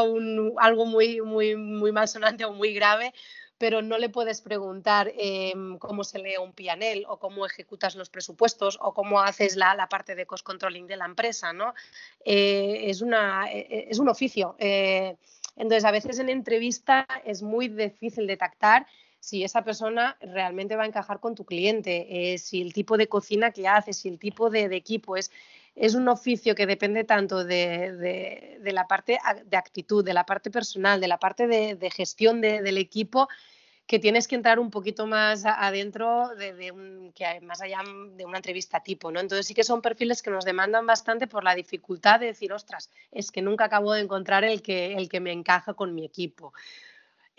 algo 0.59 0.85
muy, 0.85 1.23
muy, 1.23 1.57
muy 1.57 1.91
malsonante 1.91 2.45
o 2.45 2.53
muy 2.53 2.75
grave, 2.75 3.15
pero 3.61 3.83
no 3.83 3.99
le 3.99 4.09
puedes 4.09 4.41
preguntar 4.41 5.13
em, 5.19 5.77
cómo 5.77 6.03
se 6.03 6.19
lee 6.19 6.39
un 6.39 6.55
pianel 6.55 7.05
o 7.07 7.19
cómo 7.19 7.45
ejecutas 7.45 7.95
los 7.95 8.09
presupuestos 8.09 8.79
o 8.81 8.95
cómo 8.95 9.21
haces 9.21 9.55
la, 9.55 9.87
parte 9.87 10.15
de 10.15 10.25
cost 10.25 10.47
controlling 10.47 10.87
de 10.87 10.97
la 10.97 11.05
empresa, 11.05 11.53
¿no? 11.53 11.75
Eh, 12.25 12.85
es, 12.87 13.03
una, 13.03 13.53
e, 13.53 13.59
e, 13.59 13.89
es 13.91 13.99
un 13.99 14.09
oficio. 14.09 14.57
Eh, 14.59 15.15
entonces, 15.57 15.85
a 15.85 15.91
veces 15.91 16.19
en 16.21 16.31
entrevista 16.31 17.07
es 17.23 17.43
muy 17.43 17.69
difícil 17.69 18.27
detectar 18.27 18.87
si 19.19 19.45
esa 19.45 19.63
persona 19.63 20.17
realmente 20.23 20.75
va 20.75 20.85
a 20.85 20.87
encajar 20.87 21.21
con 21.21 21.35
tu 21.35 21.45
cliente, 21.45 22.33
eh, 22.33 22.39
si 22.39 22.63
el 22.63 22.73
tipo 22.73 22.97
de 22.97 23.09
cocina 23.09 23.51
que 23.51 23.69
hace, 23.69 23.93
si 23.93 24.09
el 24.09 24.19
tipo 24.19 24.49
de, 24.49 24.75
equipo 24.75 25.19
es, 25.19 25.31
es 25.75 25.95
un 25.95 26.09
oficio 26.09 26.55
que 26.55 26.67
depende 26.67 27.05
tanto 27.05 27.45
de, 27.45 28.59
la 28.63 28.87
parte 28.87 29.19
de 29.47 29.57
actitud, 29.57 30.05
de 30.05 30.15
la 30.15 30.27
parte 30.27 30.51
personal, 30.51 31.01
de 31.01 31.09
la 31.09 31.19
parte 31.19 31.47
de, 31.47 31.91
gestión 31.91 32.41
del 32.41 32.79
equipo, 32.79 33.29
que 33.87 33.99
tienes 33.99 34.29
que 34.29 34.37
entrar 34.37 34.61
un 34.61 34.71
poquito 34.71 35.09
más 35.09 35.45
adentro 35.45 36.31
más 37.43 37.61
allá 37.61 37.81
de 38.15 38.25
una 38.25 38.39
entrevista 38.39 38.81
tipo, 38.81 39.11
¿no? 39.11 39.19
Entonces 39.19 39.47
sí 39.47 39.53
que 39.53 39.65
son 39.65 39.83
perfiles 39.83 40.23
que 40.23 40.31
nos 40.31 40.45
demandan 40.45 40.87
bastante 40.87 41.27
por 41.27 41.43
la 41.43 41.57
dificultad 41.57 42.21
de 42.21 42.27
decir, 42.27 42.53
ostras, 42.53 42.89
es 43.11 43.33
que 43.33 43.43
nunca 43.43 43.65
acabo 43.65 43.93
de 43.93 44.03
encontrar 44.03 44.45
el 44.45 44.63
que, 44.63 44.95
el 44.95 45.09
que 45.09 45.19
me 45.19 45.33
encaja 45.33 45.75
con 45.75 45.93
mi 45.93 46.05
equipo. 46.05 46.53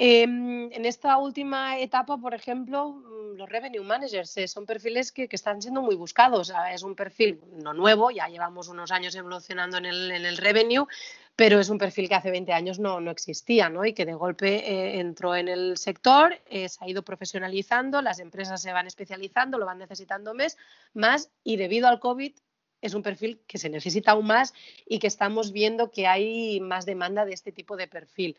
Em, 0.03 0.73
en 0.73 0.85
esta 0.85 1.19
última 1.19 1.77
etapa, 1.77 2.17
por 2.17 2.33
ejemplo, 2.33 2.89
mm, 2.89 3.37
los 3.37 3.47
revenue 3.47 3.83
managers 3.83 4.35
eh, 4.37 4.47
son 4.47 4.65
perfiles 4.65 5.11
que, 5.11 5.29
están 5.31 5.61
siendo 5.61 5.83
muy 5.83 5.95
buscados. 5.95 6.51
Es 6.73 6.81
un 6.81 6.95
perfil 6.95 7.39
no 7.61 7.75
nuevo, 7.75 8.09
ya 8.09 8.27
llevamos 8.27 8.67
unos 8.67 8.89
años 8.89 9.13
evolucionando 9.13 9.77
en 9.77 9.85
el, 9.85 10.37
revenue, 10.37 10.87
pero 11.35 11.59
es 11.59 11.69
un 11.69 11.77
perfil 11.77 12.09
que 12.09 12.15
hace 12.15 12.31
20 12.31 12.51
años 12.51 12.79
no, 12.79 12.97
existía 13.11 13.69
¿no? 13.69 13.85
y 13.85 13.93
que 13.93 14.07
de 14.07 14.15
golpe 14.15 14.67
eh, 14.67 14.99
entró 14.99 15.35
en 15.35 15.47
el 15.47 15.77
sector, 15.77 16.33
eh, 16.47 16.67
se 16.67 16.83
ha 16.83 16.89
ido 16.89 17.03
profesionalizando, 17.03 18.01
las 18.01 18.17
empresas 18.17 18.59
se 18.59 18.73
van 18.73 18.87
especializando, 18.87 19.59
lo 19.59 19.67
van 19.67 19.77
necesitando 19.77 20.33
más 20.95 21.29
y 21.43 21.57
debido 21.57 21.87
al 21.87 21.99
COVID 21.99 22.33
es 22.81 22.95
un 22.95 23.03
perfil 23.03 23.39
que 23.45 23.59
se 23.59 23.69
necesita 23.69 24.13
aún 24.13 24.25
más 24.25 24.55
y 24.87 24.97
que 24.97 25.05
estamos 25.05 25.51
viendo 25.51 25.91
que 25.91 26.07
hay 26.07 26.59
más 26.59 26.87
demanda 26.87 27.23
de 27.23 27.33
este 27.33 27.51
tipo 27.51 27.77
de 27.77 27.87
perfil. 27.87 28.35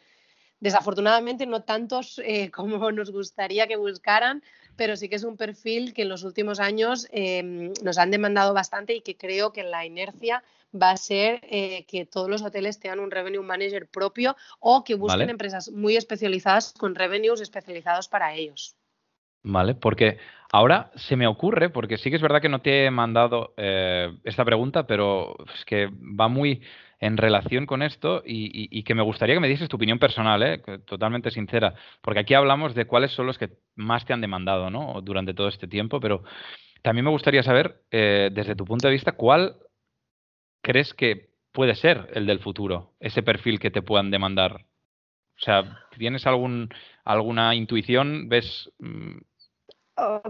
Desafortunadamente 0.63 1.45
no 1.45 1.65
tantos 1.65 2.21
eh, 2.25 2.51
como 2.57 2.93
nos 2.93 3.11
gustaría 3.11 3.67
que 3.67 3.77
buscaran, 3.77 4.45
pero 4.77 4.95
sí 4.97 5.09
que 5.09 5.17
es 5.17 5.25
un 5.25 5.37
perfil 5.37 5.93
que 5.93 6.03
en 6.03 6.09
los 6.09 6.23
últimos 6.23 6.61
años 6.61 7.09
em, 7.11 7.73
nos 7.83 7.99
han 7.99 8.13
demandado 8.13 8.55
bastante 8.55 8.95
y 8.95 9.01
que 9.01 9.17
creo 9.17 9.53
que 9.53 9.65
la 9.65 9.85
inercia 9.85 10.45
va 10.73 10.93
a 10.93 10.97
ser 10.97 11.41
eh, 11.43 11.85
que 11.89 12.07
todos 12.07 12.31
los 12.31 12.43
hoteles 12.43 12.79
tengan 12.79 13.01
un 13.01 13.11
revenue 13.11 13.43
manager 13.43 13.89
propio 13.89 14.37
o 14.61 14.85
que 14.85 14.95
busquen 14.95 15.31
empresas 15.31 15.69
muy 15.73 15.97
especializadas 15.97 16.73
con 16.79 16.95
revenues 16.95 17.41
especializados 17.41 18.07
para 18.07 18.33
ellos. 18.33 18.77
Vale, 19.43 19.75
porque 19.75 20.19
ahora 20.53 20.93
se 20.95 21.17
me 21.17 21.27
ocurre, 21.27 21.71
porque 21.71 21.99
sí 21.99 22.09
que 22.09 22.17
es 22.17 22.23
verdad 22.23 22.41
que 22.41 22.49
no 22.49 22.63
te 22.63 22.85
he 22.85 22.91
mandado 22.93 23.53
eh, 23.57 24.17
esta 24.23 24.45
pregunta, 24.45 24.87
pero 24.87 25.35
es 25.53 25.65
que 25.65 25.89
va 25.89 26.29
muy 26.29 26.63
en 27.03 27.17
relación 27.17 27.67
con 27.67 27.83
esto 27.83 28.23
y, 28.25 28.81
que 28.85 28.95
me 28.95 29.03
gustaría 29.03 29.35
que 29.35 29.41
me 29.41 29.49
dieses 29.49 29.69
tu 29.69 29.75
opinión 29.75 29.99
personal, 29.99 30.41
¿eh? 30.45 30.63
totalmente 30.85 31.33
sincera, 31.33 31.75
porque 32.01 32.21
aquí 32.21 32.33
hablamos 32.33 32.77
de 32.77 32.85
cuáles 32.85 33.11
son 33.11 33.27
los 33.27 33.39
que 33.39 33.51
más 33.75 34.07
te 34.07 34.13
han 34.13 34.21
demandado 34.21 34.71
¿no? 34.71 35.01
durante 35.03 35.35
todo 35.35 35.49
este 35.49 35.67
tiempo, 35.67 35.99
pero 35.99 36.23
también 36.81 37.05
me 37.05 37.11
gustaría 37.11 37.43
saber, 37.43 37.83
eh, 37.91 38.31
desde 38.33 38.55
tu 38.55 38.65
punto 38.65 38.87
de 38.87 38.93
vista, 38.93 39.13
cuál 39.13 39.57
crees 40.63 40.95
que 40.95 41.31
puede 41.51 41.75
ser 41.75 42.09
el 42.15 42.25
del 42.25 42.39
futuro, 42.39 42.93
ese 43.01 43.25
perfil 43.25 43.59
que 43.59 43.73
te 43.73 43.83
puedan 43.83 44.13
demandar. 44.13 44.65
O 45.37 45.45
sea, 45.45 45.81
¿tienes 45.99 46.25
algún, 46.29 46.69
alguna 47.05 47.57
intuición? 47.57 48.29
¿Ves 48.29 48.71
mm, 48.79 49.19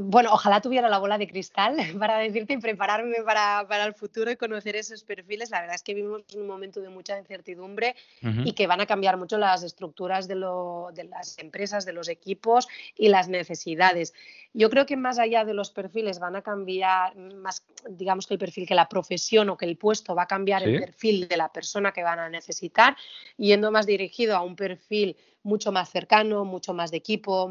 bueno, 0.00 0.30
ojalá 0.32 0.60
tuviera 0.60 0.88
la 0.88 0.98
bola 0.98 1.18
de 1.18 1.26
cristal 1.26 1.76
para 1.98 2.18
decirte 2.18 2.54
y 2.54 2.58
prepararme 2.58 3.16
para, 3.24 3.84
el 3.84 3.94
futuro 3.94 4.30
y 4.30 4.36
conocer 4.36 4.76
esos 4.76 5.04
perfiles. 5.04 5.50
La 5.50 5.60
verdad 5.60 5.76
es 5.76 5.82
que 5.82 5.94
vivimos 5.94 6.22
en 6.32 6.40
un 6.40 6.46
momento 6.46 6.80
de 6.80 6.88
mucha 6.88 7.18
incertidumbre 7.18 7.94
y 8.20 8.52
que 8.52 8.66
van 8.66 8.80
a 8.80 8.86
cambiar 8.86 9.16
mucho 9.16 9.38
las 9.38 9.62
estructuras 9.62 10.28
de, 10.28 10.34
de, 10.34 11.04
las 11.04 11.38
empresas, 11.38 11.84
de 11.84 11.92
los 11.92 12.08
equipos 12.08 12.68
y 12.96 13.08
las 13.08 13.28
necesidades. 13.28 14.14
Yo 14.52 14.70
creo 14.70 14.86
que 14.86 14.96
más 14.96 15.18
allá 15.18 15.44
de 15.44 15.54
los 15.54 15.70
perfiles 15.70 16.18
van 16.18 16.36
a 16.36 16.42
cambiar, 16.42 17.16
más 17.16 17.64
digamos 17.88 18.26
que 18.26 18.34
el 18.34 18.40
perfil, 18.40 18.66
que 18.66 18.74
la 18.74 18.88
profesión 18.88 19.48
o 19.50 19.56
que 19.56 19.66
el 19.66 19.76
puesto 19.76 20.14
va 20.14 20.24
a 20.24 20.26
cambiar 20.26 20.62
el 20.62 20.78
perfil 20.78 21.28
de 21.28 21.36
la 21.36 21.48
persona 21.48 21.92
que 21.92 22.02
van 22.02 22.18
a 22.18 22.28
necesitar, 22.28 22.96
yendo 23.36 23.70
más 23.70 23.86
dirigido 23.86 24.36
a 24.36 24.42
un 24.42 24.56
perfil 24.56 25.16
mucho 25.42 25.72
más 25.72 25.90
cercano, 25.90 26.44
mucho 26.44 26.74
más 26.74 26.90
de 26.90 26.98
equipo, 26.98 27.50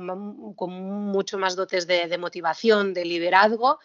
con 0.55 0.71
mucho 0.71 1.37
más 1.37 1.55
dotes 1.55 1.87
de, 1.87 2.17
motivación, 2.17 2.93
de 2.93 3.05
liderazgo. 3.05 3.79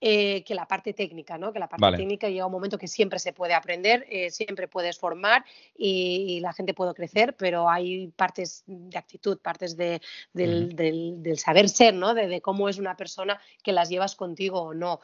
Eh, 0.00 0.44
que 0.44 0.54
la 0.54 0.68
parte 0.68 0.94
técnica, 0.94 1.38
¿no? 1.38 1.52
Que 1.52 1.58
la 1.58 1.68
parte 1.68 1.96
técnica 1.96 2.28
llega 2.28 2.46
un 2.46 2.52
momento 2.52 2.78
que 2.78 2.86
siempre 2.86 3.18
se 3.18 3.32
puede 3.32 3.52
aprender, 3.52 4.06
eh, 4.08 4.30
siempre 4.30 4.68
puedes 4.68 4.96
formar 4.96 5.44
y, 5.76 6.38
la 6.38 6.52
gente 6.52 6.72
puede 6.72 6.94
crecer, 6.94 7.34
pero 7.36 7.68
hay 7.68 8.06
partes 8.14 8.62
de 8.68 8.96
actitud, 8.96 9.38
partes 9.38 9.76
de, 9.76 10.00
del, 10.32 11.36
saber 11.36 11.68
ser, 11.68 11.94
¿no? 11.94 12.14
De, 12.14 12.40
cómo 12.40 12.68
es 12.68 12.78
una 12.78 12.96
persona 12.96 13.40
que 13.64 13.72
las 13.72 13.88
llevas 13.88 14.14
contigo 14.14 14.60
o 14.60 14.72
no. 14.72 15.00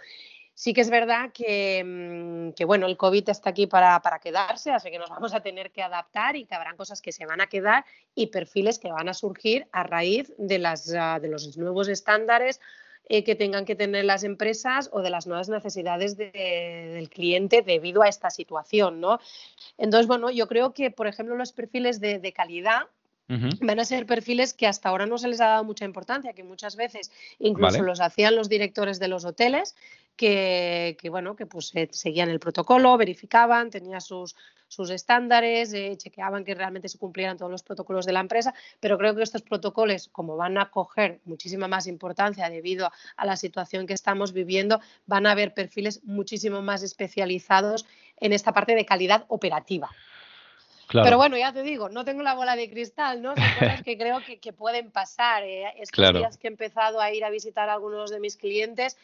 Sí 0.54 0.72
que 0.72 0.82
es 0.82 0.90
verdad 0.90 1.30
mm, 1.30 2.50
que, 2.52 2.64
bueno, 2.64 2.86
el 2.86 2.96
COVID 2.96 3.28
está 3.28 3.50
aquí 3.50 3.66
para, 3.66 4.00
quedarse, 4.22 4.70
así 4.70 4.90
que 4.90 4.98
nos 4.98 5.10
vamos 5.10 5.34
a 5.34 5.40
tener 5.40 5.72
que 5.72 5.82
adaptar 5.82 6.36
y 6.36 6.44
que 6.44 6.54
habrán 6.54 6.76
cosas 6.76 7.02
que 7.02 7.12
se 7.12 7.26
van 7.26 7.40
a 7.40 7.48
quedar 7.48 7.84
y 8.14 8.28
perfiles 8.28 8.78
que 8.78 8.92
van 8.92 9.08
a 9.08 9.14
surgir 9.14 9.66
a 9.72 9.82
raíz 9.82 10.32
de, 10.38 10.58
las, 10.58 10.94
ah, 10.94 11.18
de 11.20 11.28
los 11.28 11.56
nuevos 11.56 11.88
estándares 11.88 12.60
eh, 13.06 13.22
que 13.22 13.34
tengan 13.34 13.66
que 13.66 13.74
tener 13.74 14.06
las 14.06 14.24
empresas 14.24 14.88
o 14.90 15.02
de 15.02 15.10
las 15.10 15.26
nuevas 15.26 15.50
necesidades 15.50 16.16
del 16.16 17.10
cliente 17.10 17.60
debido 17.60 18.00
a 18.00 18.08
esta 18.08 18.30
situación, 18.30 18.98
¿no? 18.98 19.20
Entonces, 19.76 20.06
bueno, 20.06 20.30
yo 20.30 20.48
creo 20.48 20.72
que, 20.72 20.90
por 20.90 21.06
ejemplo, 21.06 21.36
los 21.36 21.52
perfiles 21.52 22.00
de, 22.00 22.32
calidad 22.32 22.86
Van 23.28 23.80
a 23.80 23.84
ser 23.84 24.04
perfiles 24.04 24.52
que 24.52 24.66
hasta 24.66 24.90
ahora 24.90 25.06
no 25.06 25.16
se 25.16 25.28
les 25.28 25.40
ha 25.40 25.46
dado 25.46 25.64
mucha 25.64 25.86
importancia, 25.86 26.34
que 26.34 26.44
muchas 26.44 26.76
veces 26.76 27.10
incluso 27.38 27.82
los 27.82 28.00
hacían 28.00 28.36
los 28.36 28.50
directores 28.50 28.98
de 28.98 29.08
los 29.08 29.24
hoteles, 29.24 29.74
que, 30.16 30.96
bueno, 31.10 31.34
que 31.34 31.46
pues 31.46 31.72
eh, 31.74 31.88
seguían 31.90 32.28
el 32.28 32.38
protocolo, 32.38 32.96
verificaban, 32.96 33.70
tenían 33.70 34.00
sus, 34.00 34.36
sus 34.68 34.90
estándares, 34.90 35.72
eh, 35.72 35.96
chequeaban 35.96 36.44
que 36.44 36.54
realmente 36.54 36.88
se 36.88 36.98
cumplieran 36.98 37.36
todos 37.36 37.50
los 37.50 37.62
protocolos 37.62 38.06
de 38.06 38.12
la 38.12 38.20
empresa, 38.20 38.54
pero 38.78 38.98
creo 38.98 39.14
que 39.14 39.22
estos 39.22 39.42
protocolos, 39.42 40.08
como 40.08 40.36
van 40.36 40.58
a 40.58 40.70
coger 40.70 41.20
muchísima 41.24 41.66
más 41.66 41.86
importancia 41.86 42.50
debido 42.50 42.90
a 43.16 43.26
la 43.26 43.36
situación 43.36 43.86
que 43.86 43.94
estamos 43.94 44.32
viviendo, 44.32 44.80
van 45.06 45.26
a 45.26 45.32
haber 45.32 45.54
perfiles 45.54 46.04
muchísimo 46.04 46.60
más 46.62 46.82
especializados 46.82 47.86
en 48.18 48.32
esta 48.32 48.52
parte 48.52 48.74
de 48.74 48.84
calidad 48.84 49.24
operativa. 49.28 49.90
Pero 50.90 51.16
bueno, 51.16 51.36
ya 51.36 51.52
te 51.52 51.62
digo, 51.62 51.88
no 51.88 52.04
tengo 52.04 52.22
la 52.22 52.34
bola 52.34 52.56
de 52.56 52.70
cristal, 52.70 53.22
¿no? 53.22 53.34
Son 53.34 53.44
cosas 53.58 53.82
que 53.82 53.96
creo 53.98 54.20
que, 54.40 54.52
pueden 54.52 54.90
pasar. 54.90 55.42
Eh. 55.42 55.64
Estos 55.78 56.12
días 56.12 56.36
que 56.36 56.46
he 56.46 56.50
empezado 56.50 57.00
a 57.00 57.12
ir 57.12 57.24
a 57.24 57.30
visitar 57.30 57.68
a 57.68 57.74
algunos 57.74 58.10
de 58.10 58.20
mis 58.20 58.36
clientes, 58.36 58.96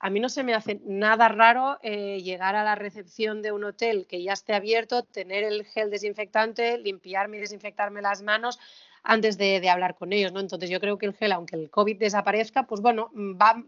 a 0.00 0.10
mí 0.10 0.20
no 0.20 0.28
se 0.28 0.44
me 0.44 0.54
hace 0.54 0.80
nada 0.84 1.28
raro 1.28 1.78
eh, 1.82 2.20
llegar 2.22 2.54
a 2.56 2.64
la 2.64 2.74
recepción 2.74 3.42
de 3.42 3.52
un 3.52 3.64
hotel 3.64 4.06
que 4.08 4.22
ya 4.22 4.32
esté 4.32 4.54
abierto, 4.54 5.02
tener 5.02 5.44
el 5.44 5.64
gel 5.64 5.90
desinfectante, 5.90 6.78
limpiarme 6.78 7.38
y 7.38 7.40
desinfectarme 7.40 8.00
las 8.00 8.22
manos 8.22 8.58
antes 9.02 9.38
de, 9.38 9.68
hablar 9.68 9.96
con 9.96 10.12
ellos, 10.12 10.32
¿no? 10.32 10.40
Entonces 10.40 10.70
yo 10.70 10.80
creo 10.80 10.98
que 10.98 11.06
el 11.06 11.14
gel, 11.14 11.32
aunque 11.32 11.56
el 11.56 11.70
COVID 11.70 11.98
desaparezca, 11.98 12.64
pues 12.64 12.80
bueno, 12.80 13.10
va, 13.14 13.62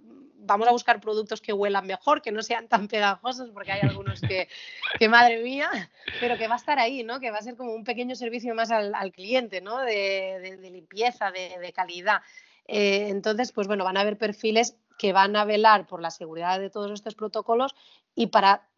vamos 0.51 0.69
a 0.69 0.73
buscar 0.73 1.01
productos 1.01 1.41
que 1.41 1.53
huelan 1.53 1.87
mejor, 1.87 2.21
que 2.21 2.33
no 2.33 2.43
sean 2.43 2.69
tan 2.69 2.89
pegajosos, 2.89 3.51
porque 3.51 3.73
hay 3.73 3.81
algunos 3.83 4.21
que, 4.21 4.49
que 4.99 5.09
madre 5.09 5.43
mía, 5.43 5.71
pero 6.21 6.37
que 6.37 6.49
va 6.49 6.55
a 6.55 6.59
estar 6.59 6.79
ahí, 6.79 7.05
¿no? 7.05 7.21
Que 7.21 7.31
va 7.31 7.39
a 7.39 7.43
ser 7.43 7.57
como 7.57 7.73
un 7.73 7.85
pequeño 7.85 8.15
servicio 8.17 8.55
más 8.55 8.71
al, 8.71 9.13
cliente, 9.13 9.61
¿no? 9.61 9.79
De, 9.79 10.59
limpieza, 10.61 11.31
de, 11.31 11.73
calidad. 11.73 12.23
Eh, 12.67 13.09
entonces, 13.09 13.53
pues 13.53 13.67
bueno, 13.67 13.85
van 13.85 13.97
a 13.97 14.01
haber 14.01 14.19
perfiles 14.19 14.77
que 14.99 15.13
van 15.13 15.37
a 15.37 15.45
velar 15.45 15.87
por 15.87 16.03
la 16.03 16.11
seguridad 16.11 16.59
de 16.59 16.69
todos 16.69 16.91
estos 16.91 17.15
protocolos 17.15 17.75
y 18.15 18.27
para 18.27 18.69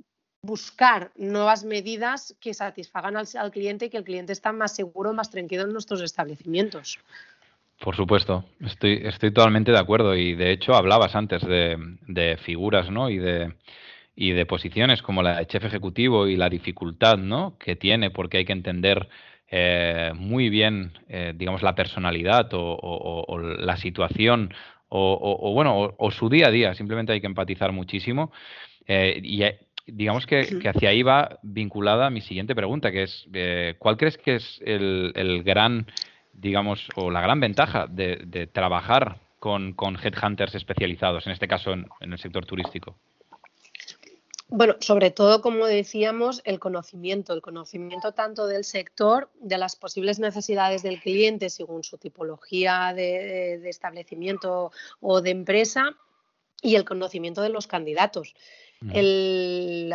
buscar 0.42 1.12
nuevas 1.16 1.64
medidas 1.64 2.34
que 2.40 2.52
satisfagan 2.52 3.16
al, 3.16 3.50
cliente 3.52 3.86
y 3.86 3.90
que 3.90 3.96
el 3.96 4.04
cliente 4.04 4.32
esté 4.32 4.52
más 4.52 4.74
seguro, 4.74 5.12
más 5.12 5.30
tranquilo 5.30 5.62
en 5.62 5.72
nuestros 5.72 6.00
establecimientos. 6.02 6.98
Por 7.82 7.96
supuesto, 7.96 8.44
estoy, 8.60 9.00
estoy 9.02 9.32
totalmente 9.32 9.72
de 9.72 9.78
acuerdo 9.78 10.14
y 10.14 10.36
de 10.36 10.52
hecho 10.52 10.74
hablabas 10.74 11.16
antes 11.16 11.42
de, 11.42 12.38
figuras 12.44 12.88
¿no? 12.92 13.10
y, 13.10 13.18
de, 13.18 13.54
y 14.14 14.30
de 14.30 14.46
posiciones 14.46 15.02
como 15.02 15.20
la 15.20 15.38
de 15.38 15.46
chef 15.46 15.64
ejecutivo 15.64 16.28
y 16.28 16.36
la 16.36 16.48
dificultad 16.48 17.16
¿no? 17.18 17.58
que 17.58 17.74
tiene 17.74 18.10
porque 18.10 18.38
hay 18.38 18.44
que 18.44 18.52
entender 18.52 19.08
eh, 19.50 20.12
muy 20.14 20.48
bien, 20.48 20.92
eh, 21.08 21.32
digamos, 21.34 21.62
la 21.62 21.74
personalidad 21.74 22.50
o, 22.52 23.36
la 23.58 23.76
situación 23.76 24.54
o, 24.88 25.52
bueno, 25.52 25.96
o, 25.98 26.10
su 26.12 26.28
día 26.28 26.46
a 26.46 26.50
día. 26.52 26.74
Simplemente 26.74 27.12
hay 27.12 27.20
que 27.20 27.26
empatizar 27.26 27.72
muchísimo. 27.72 28.30
Eh, 28.86 29.20
y 29.24 29.42
digamos 29.86 30.26
que, 30.26 30.46
hacia 30.68 30.90
ahí 30.90 31.02
va 31.02 31.40
vinculada 31.42 32.10
mi 32.10 32.20
siguiente 32.20 32.54
pregunta, 32.54 32.92
que 32.92 33.02
es, 33.02 33.28
¿cuál 33.80 33.96
crees 33.96 34.18
que 34.18 34.36
es 34.36 34.62
el 34.64 35.42
gran 35.42 35.86
digamos, 36.32 36.88
o 36.96 37.10
la 37.10 37.20
gran 37.20 37.40
ventaja 37.40 37.86
de, 37.88 38.48
trabajar 38.52 39.18
con, 39.38 39.74
headhunters 40.02 40.54
especializados, 40.54 41.26
en 41.26 41.32
este 41.32 41.48
caso 41.48 41.72
en, 41.72 41.86
el 42.00 42.18
sector 42.18 42.46
turístico? 42.46 42.96
Bueno, 44.48 44.76
sobre 44.80 45.10
todo, 45.10 45.40
como 45.40 45.66
decíamos, 45.66 46.42
el 46.44 46.58
conocimiento, 46.58 47.32
el 47.32 47.40
conocimiento 47.40 48.12
tanto 48.12 48.46
del 48.46 48.64
sector, 48.64 49.30
de 49.40 49.56
las 49.56 49.76
posibles 49.76 50.18
necesidades 50.18 50.82
del 50.82 51.00
cliente 51.00 51.48
según 51.48 51.84
su 51.84 51.96
tipología 51.96 52.92
de 52.94 53.66
establecimiento 53.68 54.70
o 55.00 55.22
de 55.22 55.30
empresa 55.30 55.96
y 56.60 56.76
el 56.76 56.84
conocimiento 56.84 57.40
de 57.40 57.48
los 57.48 57.66
candidatos 57.66 58.34
el, 58.92 59.94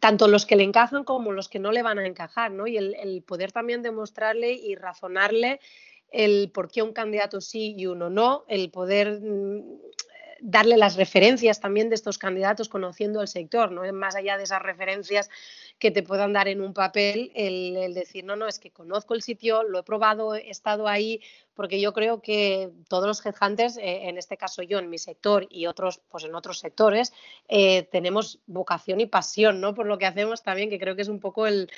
tanto 0.00 0.28
los 0.28 0.46
que 0.46 0.56
le 0.56 0.64
encajan 0.64 1.04
como 1.04 1.32
los 1.32 1.48
que 1.48 1.58
no 1.58 1.72
le 1.72 1.82
van 1.82 1.98
a 1.98 2.06
encajar, 2.06 2.50
¿no? 2.50 2.66
Y 2.66 2.76
el, 2.76 3.22
poder 3.26 3.52
también 3.52 3.82
demostrarle 3.82 4.52
y 4.52 4.74
razonarle 4.74 5.60
el 6.10 6.50
por 6.52 6.70
qué 6.70 6.82
un 6.82 6.92
candidato 6.92 7.40
sí 7.40 7.74
y 7.76 7.86
uno 7.86 8.10
no, 8.10 8.44
el 8.48 8.70
poder 8.70 9.20
mm, 9.20 9.62
darle 10.40 10.76
las 10.76 10.96
referencias 10.96 11.60
también 11.60 11.88
de 11.88 11.94
estos 11.94 12.18
candidatos 12.18 12.68
conociendo 12.68 13.22
el 13.22 13.28
sector, 13.28 13.72
¿no? 13.72 13.90
Más 13.92 14.14
allá 14.14 14.36
de 14.36 14.44
esas 14.44 14.62
referencias 14.62 15.30
que 15.78 15.90
te 15.90 16.02
puedan 16.02 16.32
dar 16.32 16.48
en 16.48 16.60
un 16.60 16.74
papel, 16.74 17.32
el, 17.34 17.76
el 17.76 17.94
decir, 17.94 18.24
no, 18.24 18.36
no, 18.36 18.46
es 18.46 18.58
que 18.58 18.70
conozco 18.70 19.14
el 19.14 19.22
sitio, 19.22 19.62
lo 19.62 19.78
he 19.78 19.82
probado, 19.82 20.34
he 20.34 20.50
estado 20.50 20.86
ahí, 20.86 21.20
porque 21.54 21.80
yo 21.80 21.92
creo 21.92 22.20
que 22.20 22.70
todos 22.88 23.06
los 23.06 23.24
headhunters, 23.24 23.76
eh, 23.76 24.08
en 24.08 24.18
este 24.18 24.36
caso 24.36 24.62
yo 24.62 24.78
en 24.78 24.90
mi 24.90 24.98
sector 24.98 25.46
y 25.50 25.66
otros 25.66 26.00
pues 26.10 26.24
en 26.24 26.34
otros 26.34 26.58
sectores, 26.58 27.12
eh, 27.48 27.84
tenemos 27.84 28.40
vocación 28.46 29.00
y 29.00 29.06
pasión 29.06 29.60
¿no? 29.60 29.74
por 29.74 29.86
lo 29.86 29.98
que 29.98 30.06
hacemos 30.06 30.42
también, 30.42 30.70
que 30.70 30.78
creo 30.78 30.96
que 30.96 31.02
es 31.02 31.08
un 31.08 31.20
poco 31.20 31.46
el, 31.46 31.70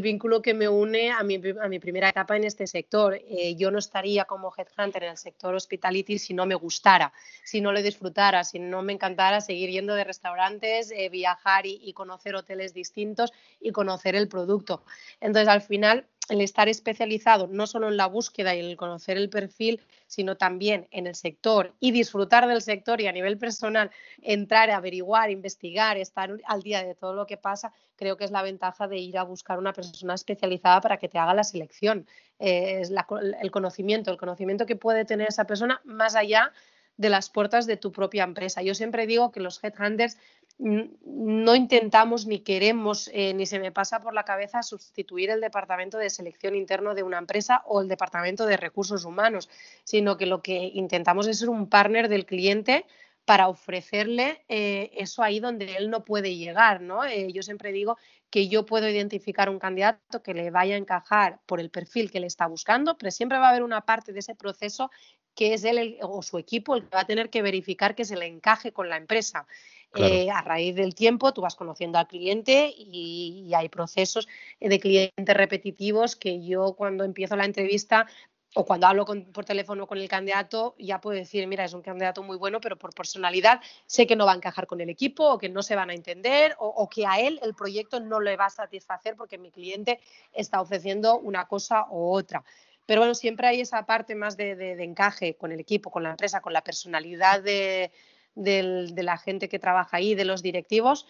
vínculo 0.00 0.42
que 0.42 0.54
me 0.54 0.68
une 0.68 1.10
a 1.10 1.22
mi, 1.22 1.38
primera 1.38 2.08
etapa 2.08 2.36
en 2.36 2.44
este 2.44 2.66
sector. 2.66 3.14
Eh, 3.14 3.56
yo 3.56 3.70
no 3.70 3.78
estaría 3.78 4.24
como 4.24 4.52
headhunter 4.56 5.02
en 5.02 5.10
el 5.10 5.16
sector 5.16 5.54
hospitality 5.54 6.18
si 6.18 6.34
no 6.34 6.46
me 6.46 6.54
gustara, 6.54 7.12
si 7.44 7.60
no 7.60 7.72
le 7.72 7.82
disfrutara, 7.82 8.44
si 8.44 8.58
no 8.58 8.82
me 8.82 8.92
encantara 8.92 9.40
seguir 9.40 9.70
yendo 9.70 9.94
de 9.94 10.04
restaurantes, 10.04 10.92
viajar 11.10 11.66
y 11.66 11.92
conocer 11.92 12.36
hoteles 12.36 12.74
distintos 12.74 13.32
y 13.60 13.72
conocer 13.72 14.14
el 14.14 14.28
producto. 14.28 14.84
Entonces, 15.20 15.48
al 15.48 15.62
final, 15.62 16.06
el 16.28 16.40
estar 16.40 16.68
especializado 16.68 17.46
no 17.46 17.66
solo 17.66 17.88
en 17.88 17.96
la 17.96 18.06
búsqueda 18.06 18.54
y 18.54 18.60
el 18.60 18.76
conocer 18.76 19.16
el 19.16 19.30
perfil, 19.30 19.80
sino 20.06 20.36
también 20.36 20.86
en 20.90 21.06
el 21.06 21.14
sector 21.14 21.74
y 21.80 21.90
disfrutar 21.90 22.46
del 22.46 22.62
sector 22.62 23.00
y 23.00 23.06
a 23.06 23.12
nivel 23.12 23.38
personal 23.38 23.90
entrar, 24.22 24.70
averiguar, 24.70 25.30
investigar, 25.30 25.96
estar 25.96 26.30
al 26.44 26.62
día 26.62 26.84
de 26.84 26.94
todo 26.94 27.14
lo 27.14 27.26
que 27.26 27.36
pasa, 27.36 27.72
creo 27.96 28.16
que 28.16 28.24
es 28.24 28.30
la 28.30 28.42
ventaja 28.42 28.88
de 28.88 28.98
ir 28.98 29.18
a 29.18 29.22
buscar 29.22 29.58
una 29.58 29.72
persona 29.72 30.14
especializada 30.14 30.80
para 30.80 30.98
que 30.98 31.08
te 31.08 31.18
haga 31.18 31.34
la 31.34 31.44
selección. 31.44 32.06
Eh, 32.38 32.80
es 32.80 32.92
el 33.40 33.50
conocimiento, 33.50 34.10
el 34.10 34.18
conocimiento 34.18 34.66
que 34.66 34.76
puede 34.76 35.04
tener 35.04 35.28
esa 35.28 35.44
persona 35.44 35.80
más 35.84 36.14
allá 36.14 36.52
de 36.98 37.08
las 37.08 37.30
puertas 37.30 37.66
de 37.66 37.76
tu 37.76 37.92
propia 37.92 38.24
empresa. 38.24 38.60
Yo 38.60 38.74
siempre 38.74 39.06
digo 39.06 39.30
que 39.30 39.40
los 39.40 39.62
headhunters 39.62 40.18
no 40.58 41.54
intentamos 41.54 42.26
ni 42.26 42.40
queremos 42.40 43.08
eh, 43.12 43.32
ni 43.32 43.46
se 43.46 43.60
me 43.60 43.70
pasa 43.70 44.00
por 44.00 44.12
la 44.12 44.24
cabeza 44.24 44.62
sustituir 44.64 45.30
el 45.30 45.40
departamento 45.40 45.98
de 45.98 46.10
selección 46.10 46.56
interno 46.56 46.94
de 46.94 47.04
una 47.04 47.18
empresa 47.18 47.62
o 47.66 47.80
el 47.80 47.88
departamento 47.88 48.44
de 48.44 48.56
recursos 48.56 49.04
humanos, 49.04 49.48
sino 49.84 50.16
que 50.16 50.26
lo 50.26 50.42
que 50.42 50.70
intentamos 50.74 51.28
es 51.28 51.38
ser 51.38 51.48
un 51.48 51.68
partner 51.68 52.08
del 52.08 52.26
cliente 52.26 52.86
para 53.24 53.48
ofrecerle 53.48 54.42
eh, 54.48 54.90
eso 54.94 55.22
ahí 55.22 55.38
donde 55.38 55.76
él 55.76 55.90
no 55.90 56.04
puede 56.04 56.34
llegar. 56.34 56.80
¿no? 56.80 57.04
Eh, 57.04 57.30
yo 57.32 57.42
siempre 57.42 57.72
digo 57.72 57.96
que 58.30 58.48
yo 58.48 58.66
puedo 58.66 58.88
identificar 58.88 59.50
un 59.50 59.58
candidato 59.58 60.22
que 60.22 60.34
le 60.34 60.50
vaya 60.50 60.74
a 60.74 60.78
encajar 60.78 61.38
por 61.46 61.60
el 61.60 61.70
perfil 61.70 62.10
que 62.10 62.20
le 62.20 62.26
está 62.26 62.46
buscando, 62.46 62.98
pero 62.98 63.10
siempre 63.10 63.38
va 63.38 63.46
a 63.46 63.50
haber 63.50 63.62
una 63.62 63.82
parte 63.82 64.12
de 64.12 64.20
ese 64.20 64.34
proceso 64.34 64.90
que 65.34 65.54
es 65.54 65.62
él 65.62 65.98
o 66.02 66.20
su 66.22 66.36
equipo 66.36 66.74
el 66.74 66.82
que 66.82 66.96
va 66.96 67.02
a 67.02 67.06
tener 67.06 67.30
que 67.30 67.42
verificar 67.42 67.94
que 67.94 68.04
se 68.04 68.16
le 68.16 68.26
encaje 68.26 68.72
con 68.72 68.88
la 68.88 68.96
empresa. 68.96 69.46
Eh, 69.94 70.30
a 70.30 70.42
raíz 70.42 70.74
del 70.74 70.94
tiempo 70.94 71.32
tú 71.32 71.40
vas 71.40 71.56
conociendo 71.56 71.98
al 71.98 72.06
cliente 72.06 72.72
y, 72.76 73.50
hay 73.54 73.68
procesos 73.68 74.28
de 74.60 74.78
clientes 74.78 75.36
repetitivos 75.36 76.14
que 76.14 76.44
yo 76.44 76.74
cuando 76.74 77.04
empiezo 77.04 77.36
la 77.36 77.46
entrevista 77.46 78.06
o 78.54 78.64
cuando 78.64 78.86
hablo 78.86 79.04
por 79.04 79.44
teléfono 79.44 79.86
con 79.86 79.98
el 79.98 80.08
candidato, 80.08 80.74
ya 80.78 81.00
puedo 81.00 81.16
decir, 81.16 81.46
mira, 81.46 81.64
es 81.64 81.74
un 81.74 81.82
candidato 81.82 82.22
muy 82.22 82.36
bueno, 82.36 82.60
pero 82.60 82.76
por 82.76 82.94
personalidad 82.94 83.60
sé 83.86 84.06
que 84.06 84.16
no 84.16 84.26
va 84.26 84.32
a 84.32 84.36
encajar 84.36 84.66
con 84.66 84.80
el 84.80 84.88
equipo 84.90 85.24
o 85.28 85.38
que 85.38 85.48
no 85.48 85.62
se 85.62 85.76
van 85.76 85.90
a 85.90 85.94
entender 85.94 86.54
o, 86.58 86.88
que 86.88 87.06
a 87.06 87.20
él 87.20 87.40
el 87.42 87.54
proyecto 87.54 88.00
no 88.00 88.20
le 88.20 88.36
va 88.36 88.46
a 88.46 88.50
satisfacer 88.50 89.16
porque 89.16 89.38
mi 89.38 89.50
cliente 89.50 90.00
está 90.32 90.60
ofreciendo 90.60 91.18
una 91.18 91.46
cosa 91.46 91.86
u 91.90 92.10
otra. 92.12 92.44
Pero 92.86 93.02
bueno, 93.02 93.14
siempre 93.14 93.48
hay 93.48 93.60
esa 93.60 93.84
parte 93.84 94.14
más 94.14 94.36
de 94.36 94.82
encaje 94.82 95.34
con 95.34 95.52
el 95.52 95.60
equipo, 95.60 95.90
con 95.90 96.02
la 96.02 96.10
empresa, 96.10 96.40
con 96.40 96.54
la 96.54 96.64
personalidad 96.64 97.42
de, 97.42 97.92
de 98.38 99.02
la 99.02 99.18
gente 99.18 99.48
que 99.48 99.58
trabaja 99.58 99.96
ahí, 99.98 100.14
de 100.14 100.24
los 100.24 100.42
directivos, 100.42 101.06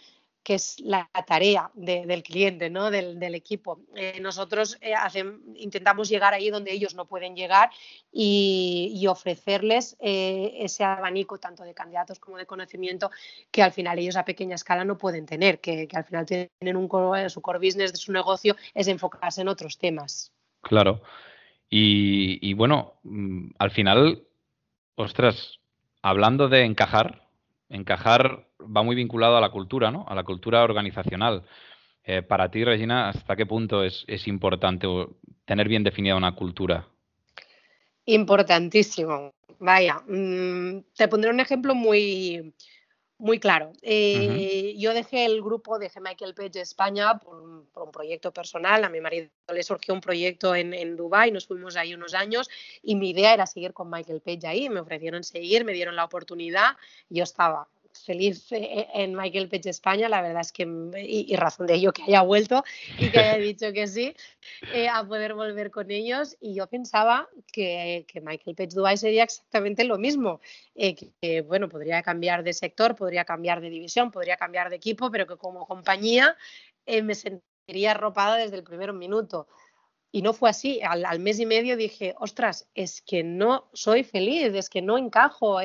que 0.49 0.55
es 0.55 0.81
la 0.81 1.11
tarea 1.27 1.71
del 1.75 2.23
cliente, 2.23 2.71
¿no? 2.71 2.91
del, 2.91 3.35
equipo. 3.35 3.83
Eh, 3.95 4.19
nosotros 4.23 4.79
eh, 4.81 4.95
intentamos 5.57 6.09
llegar 6.09 6.33
ahí 6.33 6.49
donde 6.49 6.73
ellos 6.73 6.95
no 6.95 7.05
pueden 7.05 7.37
llegar 7.37 7.69
y, 8.11 9.05
ofrecerles 9.09 9.95
eh, 10.01 10.55
ese 10.61 10.85
abanico 10.85 11.38
tanto 11.38 11.64
de 11.64 11.75
candidatos 11.75 12.19
como 12.19 12.38
de 12.38 12.47
conocimiento 12.47 13.11
que 13.51 13.62
al 13.62 13.73
final 13.73 13.99
ellos 13.99 14.17
a 14.17 14.25
pequeña 14.25 14.55
escala 14.55 14.87
no 14.87 14.97
pueden 14.97 15.27
tener, 15.27 15.61
que, 15.61 15.87
al 15.93 16.05
final 16.05 16.25
tienen 16.25 16.77
un 16.77 16.88
su 17.29 17.43
core 17.43 17.59
business 17.59 17.93
de 17.93 17.99
su 17.99 18.12
negocio 18.12 18.57
es 18.73 18.88
enfocarse 18.88 19.43
en 19.43 19.49
otros 19.49 19.77
temas. 19.77 20.33
Claro. 20.62 21.03
Y, 21.69 22.38
y 22.41 22.55
bueno, 22.55 22.95
mm, 23.03 23.51
al 23.59 23.71
final, 23.71 24.27
ostras, 24.95 25.61
hablando 26.03 26.49
de 26.49 26.65
encajar, 26.65 27.29
encajar 27.69 28.47
va 28.61 28.83
muy 28.83 28.97
vinculado 28.97 29.37
a 29.37 29.41
la 29.41 29.51
cultura, 29.51 29.91
¿no? 29.91 30.05
A 30.09 30.15
la 30.15 30.25
cultura 30.25 30.63
organizacional. 30.63 31.45
Eh, 32.05 32.23
para 32.23 32.51
ti, 32.51 32.65
Regina, 32.65 33.11
¿hasta 33.11 33.37
qué 33.37 33.47
punto 33.47 33.85
es, 33.85 34.05
importante 34.27 34.87
tener 35.45 35.69
bien 35.69 35.85
definida 35.85 36.17
una 36.17 36.35
cultura? 36.35 36.87
Importantísimo. 38.07 39.35
Vaya, 39.59 40.01
mm, 40.09 40.85
te 40.97 41.09
pondré 41.09 41.31
un 41.31 41.41
ejemplo 41.41 41.75
muy, 41.75 42.55
muy 43.19 43.41
claro. 43.41 43.73
Eh, 43.83 44.75
yo 44.79 44.95
dejé 44.95 45.25
el 45.25 45.43
grupo, 45.43 45.79
dejé 45.79 46.01
Michael 46.01 46.35
Page 46.35 46.61
España 46.61 47.19
por 47.19 47.43
un, 47.43 47.59
proyecto 47.93 48.33
personal. 48.33 48.85
A 48.85 48.89
mi 48.89 49.01
marido 49.01 49.29
le 49.53 49.63
surgió 49.63 49.95
un 49.95 50.01
proyecto 50.01 50.55
en, 50.55 50.75
en 50.75 50.97
Dubái, 50.97 51.31
nos 51.31 51.47
fuimos 51.47 51.77
ahí 51.77 51.95
unos 51.95 52.15
años 52.15 52.49
y 52.83 52.95
mi 52.97 53.11
idea 53.11 53.35
era 53.35 53.47
seguir 53.47 53.73
con 53.73 53.91
Michael 53.91 54.21
Page 54.21 54.47
ahí. 54.47 54.69
Me 54.69 54.81
ofrecieron 54.81 55.25
seguir, 55.25 55.65
me 55.65 55.73
dieron 55.73 55.97
la 55.97 56.05
oportunidad. 56.05 56.77
Yo 57.09 57.25
estaba 57.25 57.69
feliz 58.05 58.51
eh, 58.53 58.87
en 58.95 59.15
Michael 59.15 59.49
Page 59.49 59.71
España, 59.71 60.09
la 60.09 60.23
verdad 60.23 60.41
es 60.41 60.53
que, 60.53 60.67
y, 60.99 61.35
razón 61.37 61.67
de 61.67 61.75
ello 61.75 61.93
que 61.93 62.03
haya 62.03 62.23
vuelto 62.23 62.65
y 62.99 63.11
que 63.11 63.19
haya 63.19 63.39
dicho 63.39 63.73
que 63.73 63.87
sí, 63.87 64.15
eh, 64.75 64.89
a 64.89 65.07
poder 65.07 65.35
volver 65.35 65.71
con 65.71 65.91
ellos. 65.91 66.37
Y 66.41 66.55
yo 66.55 66.67
pensaba 66.67 67.29
que, 67.53 68.07
Michael 68.23 68.57
Page 68.57 68.75
Dubai 68.75 68.97
sería 68.97 69.25
exactamente 69.25 69.85
lo 69.85 69.99
mismo, 69.99 70.41
eh, 70.75 70.95
que, 70.95 71.43
bueno, 71.43 71.69
podría 71.69 72.03
cambiar 72.03 72.43
de 72.43 72.53
sector, 72.53 72.95
podría 72.95 73.25
cambiar 73.25 73.61
de 73.61 73.71
división, 73.71 74.11
podría 74.11 74.37
cambiar 74.37 74.71
de 74.71 74.77
equipo, 74.77 75.11
pero 75.11 75.27
que 75.27 75.37
como 75.37 75.67
compañía 75.67 76.37
me 76.87 77.15
sentiría 77.15 77.91
arropada 77.91 78.37
desde 78.37 78.57
el 78.57 78.65
primer 78.65 78.93
minuto. 78.93 79.47
Y 80.11 80.23
no 80.23 80.33
fue 80.33 80.49
así. 80.51 80.81
Al, 80.83 81.21
mes 81.21 81.39
y 81.39 81.47
medio 81.47 81.77
dije, 81.77 82.15
ostras, 82.19 82.69
es 82.75 83.03
que 83.03 83.23
no 83.23 83.69
soy 83.75 84.05
feliz, 84.05 84.55
es 84.55 84.71
que 84.71 84.81
no 84.81 84.97
encajo 84.97 85.61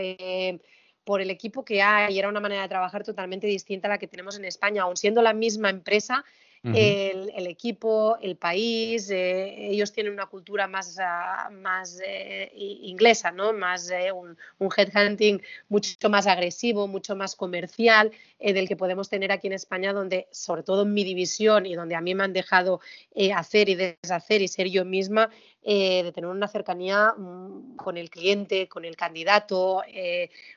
por 1.04 1.22
el 1.22 1.30
equipo 1.30 1.66
que 1.66 1.82
hay. 1.82 2.18
Era 2.18 2.30
una 2.30 2.40
manera 2.40 2.62
de 2.64 2.70
trabajar 2.70 3.04
totalmente 3.04 3.48
distinta 3.48 3.88
a 3.88 3.92
la 3.92 3.98
que 3.98 4.08
tenemos 4.08 4.38
en 4.38 4.46
España, 4.46 4.84
aun 4.84 4.98
siendo 4.98 5.22
la 5.22 5.34
misma 5.34 5.70
empresa 5.70 6.24
el, 6.64 7.48
equipo, 7.48 8.18
el 8.22 8.38
país, 8.38 9.10
eh, 9.10 9.70
ellos 9.70 9.92
tienen 9.92 10.14
una 10.14 10.28
cultura 10.28 10.66
más, 10.66 10.98
ah, 11.00 11.50
más 11.52 12.00
eh, 12.06 12.52
inglesa, 12.56 13.32
¿no? 13.32 13.52
más 13.52 13.90
eh, 13.92 14.12
un, 14.14 14.38
un, 14.60 14.70
headhunting 14.76 15.42
mucho 15.68 16.10
más 16.10 16.26
agresivo, 16.26 16.88
mucho 16.88 17.18
más 17.18 17.36
comercial 17.36 18.12
del 18.40 18.68
que 18.68 18.76
podemos 18.76 19.10
tener 19.10 19.32
aquí 19.32 19.48
en 19.48 19.54
España, 19.54 19.94
donde 19.94 20.28
sobre 20.32 20.64
todo 20.64 20.84
en 20.84 20.94
mi 20.94 21.04
división 21.04 21.66
y 21.66 21.76
donde 21.76 21.96
a 21.96 22.02
mí 22.02 22.14
me 22.16 22.24
han 22.24 22.34
dejado 22.34 22.82
hacer 23.36 23.70
y 23.70 23.76
deshacer 23.76 24.42
y 24.42 24.48
ser 24.50 24.68
yo 24.68 24.84
misma, 24.84 25.30
de 25.64 26.12
tener 26.14 26.30
una 26.30 26.48
cercanía 26.48 27.14
mm, 27.18 27.76
con 27.78 27.98
el 27.98 28.10
cliente, 28.10 28.68
con 28.68 28.86
el 28.86 28.96
candidato, 28.96 29.82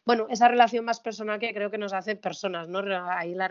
bueno, 0.05 0.27
esa 0.31 0.49
relación 0.49 0.85
más 0.85 1.01
personal 1.01 1.38
que 1.38 1.55
creo 1.55 1.71
que 1.71 1.79
nos 1.79 1.92
hace 1.92 2.16
personas, 2.16 2.69
¿no? 2.69 2.81
Ahí 3.11 3.35
la, 3.35 3.49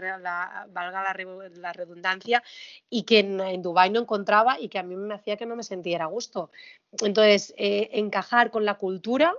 valga 0.69 1.03
la, 1.03 1.49
la 1.55 1.73
redundancia, 1.73 2.43
y 2.89 3.03
que 3.03 3.19
en, 3.19 3.61
Dubái 3.61 3.89
no 3.89 4.01
encontraba 4.01 4.59
y 4.59 4.69
que 4.69 4.79
a 4.79 4.83
mí 4.83 4.95
me 4.95 5.13
hacía 5.13 5.37
que 5.37 5.45
no 5.45 5.55
me 5.55 5.63
sintiera 5.63 6.05
a 6.05 6.07
gusto. 6.07 6.51
Entonces, 7.01 7.53
eh, 7.57 7.89
encajar 7.93 8.51
con 8.51 8.65
la 8.65 8.75
cultura 8.75 9.33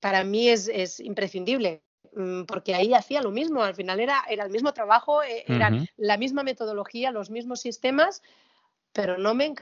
para 0.00 0.24
mí 0.24 0.48
es, 0.48 1.00
imprescindible 1.00 1.82
mm, 2.14 2.44
porque 2.44 2.74
ahí 2.74 2.94
hacía 2.94 3.22
lo 3.22 3.30
mismo, 3.30 3.62
al 3.62 3.74
final 3.74 4.00
era, 4.00 4.24
era 4.28 4.44
el 4.44 4.50
mismo 4.50 4.72
trabajo, 4.72 5.22
eh, 5.22 5.44
era 5.46 5.70
la 5.96 6.16
misma 6.16 6.42
metodología, 6.42 7.10
los 7.10 7.30
mismos 7.30 7.60
sistemas, 7.60 8.22
pero 8.92 9.18
no 9.18 9.34
me 9.34 9.54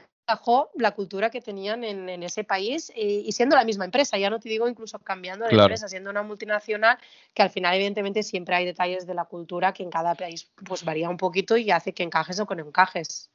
la 0.75 0.91
cultura 0.91 1.29
que 1.29 1.41
tenían 1.41 1.83
en, 1.83 2.23
ese 2.23 2.43
país 2.43 2.91
y, 2.95 3.31
siendo 3.31 3.55
la 3.55 3.63
misma 3.63 3.85
empresa, 3.85 4.17
ya 4.17 4.29
no 4.29 4.39
te 4.39 4.49
digo 4.49 4.67
incluso 4.67 4.99
cambiando 4.99 5.45
de 5.45 5.55
empresa, 5.55 5.87
siendo 5.87 6.09
una 6.09 6.23
multinacional, 6.23 6.97
que 7.33 7.41
al 7.41 7.49
final 7.49 7.75
evidentemente 7.75 8.23
siempre 8.23 8.55
hay 8.55 8.65
detalles 8.65 9.07
de 9.07 9.13
la 9.13 9.25
cultura 9.25 9.73
que 9.73 9.83
en 9.83 9.89
cada 9.89 10.15
país 10.15 10.51
pues 10.65 10.83
varía 10.83 11.09
un 11.09 11.17
poquito 11.17 11.57
y 11.57 11.71
hace 11.71 11.93
que 11.93 12.03
encajes 12.03 12.39
o 12.39 12.45
que 12.45 12.55
no 12.55 12.65
encajes. 12.65 13.29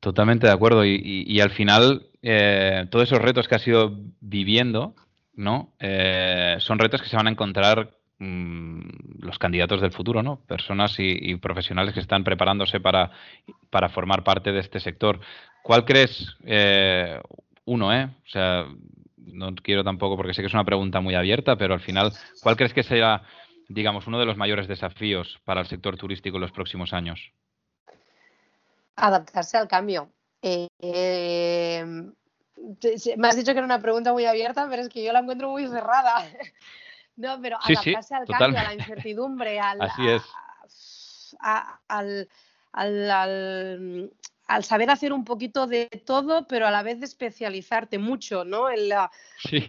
Totalmente 0.00 0.46
de 0.46 0.52
acuerdo 0.52 0.84
y, 0.84 1.40
al 1.40 1.50
final 1.50 2.08
eh, 2.22 2.86
todos 2.90 3.08
esos 3.08 3.22
retos 3.22 3.48
que 3.48 3.54
has 3.54 3.66
ido 3.66 3.98
viviendo, 4.20 4.94
¿no? 5.34 5.74
Eh, 5.78 6.56
son 6.58 6.78
retos 6.78 7.00
que 7.00 7.08
se 7.08 7.16
van 7.16 7.26
a 7.26 7.30
encontrar 7.30 7.90
Mm, 8.18 8.80
los 9.18 9.38
candidatos 9.38 9.80
del 9.80 9.90
futuro, 9.92 10.22
¿no? 10.22 10.40
Personas 10.46 10.94
y, 10.98 11.34
profesionales 11.36 11.94
que 11.94 12.00
están 12.00 12.22
preparándose 12.22 12.78
para, 12.78 13.10
para, 13.70 13.88
formar 13.88 14.22
parte 14.22 14.52
de 14.52 14.60
este 14.60 14.78
sector. 14.78 15.20
¿Cuál 15.64 15.86
crees, 15.86 16.36
eh, 16.44 17.18
uno, 17.64 17.90
eh? 17.90 18.04
O 18.04 18.28
sea, 18.28 18.66
no 19.16 19.54
quiero 19.54 19.82
tampoco, 19.82 20.14
porque 20.14 20.34
sé 20.34 20.42
que 20.42 20.48
es 20.48 20.52
una 20.52 20.66
pregunta 20.66 21.00
muy 21.00 21.14
abierta, 21.14 21.56
pero 21.56 21.72
al 21.72 21.80
final, 21.80 22.12
¿cuál 22.42 22.54
crees 22.54 22.74
que 22.74 22.82
sea, 22.82 23.22
digamos, 23.70 24.06
uno 24.06 24.18
de 24.18 24.26
los 24.26 24.36
mayores 24.36 24.68
desafíos 24.68 25.40
para 25.46 25.62
el 25.62 25.66
sector 25.66 25.96
turístico 25.96 26.36
en 26.36 26.42
los 26.42 26.52
próximos 26.52 26.92
años? 26.92 27.32
Adaptarse 28.96 29.56
al 29.56 29.66
cambio. 29.66 30.10
Eh, 30.42 30.68
me 33.16 33.28
has 33.28 33.36
dicho 33.36 33.52
que 33.52 33.58
era 33.58 33.64
una 33.64 33.80
pregunta 33.80 34.12
muy 34.12 34.26
abierta, 34.26 34.66
pero 34.68 34.82
es 34.82 34.90
que 34.90 35.02
yo 35.02 35.14
la 35.14 35.20
encuentro 35.20 35.48
muy 35.48 35.66
cerrada. 35.66 36.28
No, 37.16 37.40
pero 37.40 37.58
adaptarse 37.62 38.12
al 38.12 38.26
cambio, 38.26 38.58
a 38.58 38.64
la 38.64 38.74
incertidumbre, 38.74 39.60
al, 39.60 39.78
al, 41.38 42.28
al, 42.72 43.08
al, 43.08 44.10
saber 44.62 44.90
hacer 44.90 45.12
un 45.12 45.24
poquito 45.24 45.66
de 45.66 45.86
todo, 46.04 46.46
pero 46.46 46.66
a 46.66 46.70
la 46.70 46.82
vez 46.82 47.00
de 47.00 47.06
especializarte 47.06 47.98
mucho, 47.98 48.44
¿no? 48.44 48.66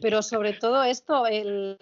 Pero 0.01 0.21
sobre 0.21 0.53
todo 0.53 0.83
esto, 0.83 1.25
el, 1.25 1.77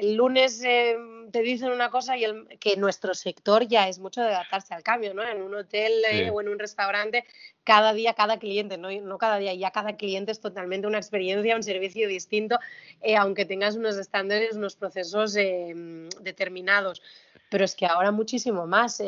el, 0.00 0.14
lunes 0.14 0.62
eh, 0.64 0.96
te 1.30 1.42
dicen 1.42 1.70
una 1.70 1.90
cosa 1.90 2.16
y 2.16 2.24
el, 2.24 2.48
que 2.58 2.76
nuestro 2.76 3.14
sector 3.14 3.66
ya 3.66 3.88
es 3.88 3.98
mucho 3.98 4.22
de 4.22 4.28
adaptarse 4.28 4.74
al 4.74 4.82
cambio, 4.82 5.14
¿no? 5.14 5.22
En 5.22 5.42
un 5.42 5.54
hotel 5.54 5.92
eh, 6.10 6.30
o 6.30 6.40
en 6.40 6.48
un 6.48 6.58
restaurante, 6.58 7.24
cada 7.64 7.92
día, 7.92 8.14
cada 8.14 8.38
cliente, 8.38 8.78
no, 8.78 8.90
no, 8.90 9.18
cada 9.18 9.38
día, 9.38 9.52
ya 9.54 9.70
cada 9.70 9.96
cliente 9.96 10.32
es 10.32 10.40
totalmente 10.40 10.86
una 10.86 10.98
experiencia, 10.98 11.56
un 11.56 11.62
servicio 11.62 12.08
distinto, 12.08 12.58
eh, 13.02 13.16
aunque 13.16 13.44
tengas 13.44 13.76
unos 13.76 13.96
estándares, 13.96 14.56
unos 14.56 14.76
procesos 14.76 15.34
determinados. 15.34 17.02
Pero 17.50 17.64
es 17.64 17.74
que 17.74 17.86
ahora 17.86 18.10
muchísimo 18.10 18.66
más, 18.66 19.02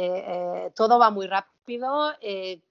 todo 0.74 0.98
va 0.98 1.10
muy 1.10 1.26
rápido, 1.26 2.12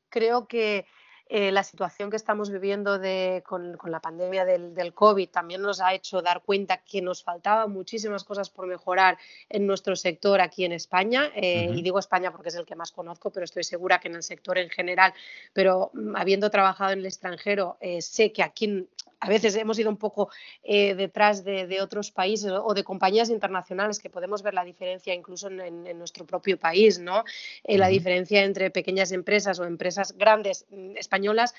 creo 0.10 0.48
que 0.48 0.86
eh, 1.30 1.52
la 1.52 1.64
situación 1.64 2.10
que 2.10 2.16
estamos 2.16 2.50
viviendo 2.50 3.00
con, 3.44 3.78
la 3.86 4.00
pandemia 4.00 4.46
del, 4.46 4.94
COVID 4.94 5.30
también 5.30 5.62
nos 5.62 5.82
ha 5.82 5.94
hecho 5.94 6.22
dar 6.22 6.42
cuenta 6.42 6.78
que 6.78 7.02
nos 7.02 7.24
faltaban 7.24 7.72
muchísimas 7.72 8.24
cosas 8.24 8.50
por 8.50 8.68
mejorar 8.68 9.18
en 9.50 9.68
nuestro 9.68 9.96
sector 9.96 10.42
aquí 10.42 10.66
en 10.66 10.72
España. 10.72 11.32
Eh, 11.36 11.70
y 11.74 11.82
digo 11.82 12.00
España 12.00 12.32
porque 12.32 12.50
es 12.50 12.56
el 12.56 12.66
que 12.66 12.76
más 12.76 12.92
conozco, 12.92 13.32
pero 13.32 13.44
estoy 13.44 13.64
segura 13.64 14.00
que 14.00 14.08
en 14.08 14.16
el 14.16 14.24
sector 14.24 14.58
en 14.58 14.70
general. 14.70 15.14
Pero 15.54 15.92
mm, 15.94 16.16
habiendo 16.16 16.50
trabajado 16.50 16.92
en 16.92 17.00
el 17.00 17.06
extranjero, 17.06 17.78
eh, 17.82 18.02
sé 18.02 18.32
que 18.32 18.44
aquí 18.44 18.88
a 19.20 19.30
veces 19.30 19.56
hemos 19.56 19.80
ido 19.80 19.90
un 19.90 19.98
poco 19.98 20.30
eh, 20.64 20.96
detrás 20.96 21.44
de, 21.44 21.78
otros 21.82 22.12
países 22.12 22.52
o 22.52 22.74
de 22.74 22.84
compañías 22.84 23.30
internacionales 23.30 24.00
que 24.00 24.10
podemos 24.10 24.42
ver 24.42 24.54
la 24.54 24.64
diferencia 24.64 25.14
incluso 25.14 25.48
en, 25.50 25.98
nuestro 25.98 26.26
propio 26.26 26.60
país, 26.60 27.00
¿no? 27.00 27.24
Eh, 27.64 27.78
la 27.78 27.88
diferencia 27.88 28.44
entre 28.44 28.70
pequeñas 28.72 29.12
empresas 29.12 29.60
o 29.60 29.66
empresas 29.66 30.18
grandes 30.18 30.66
mm, 30.70 30.96
españolas 31.18 31.54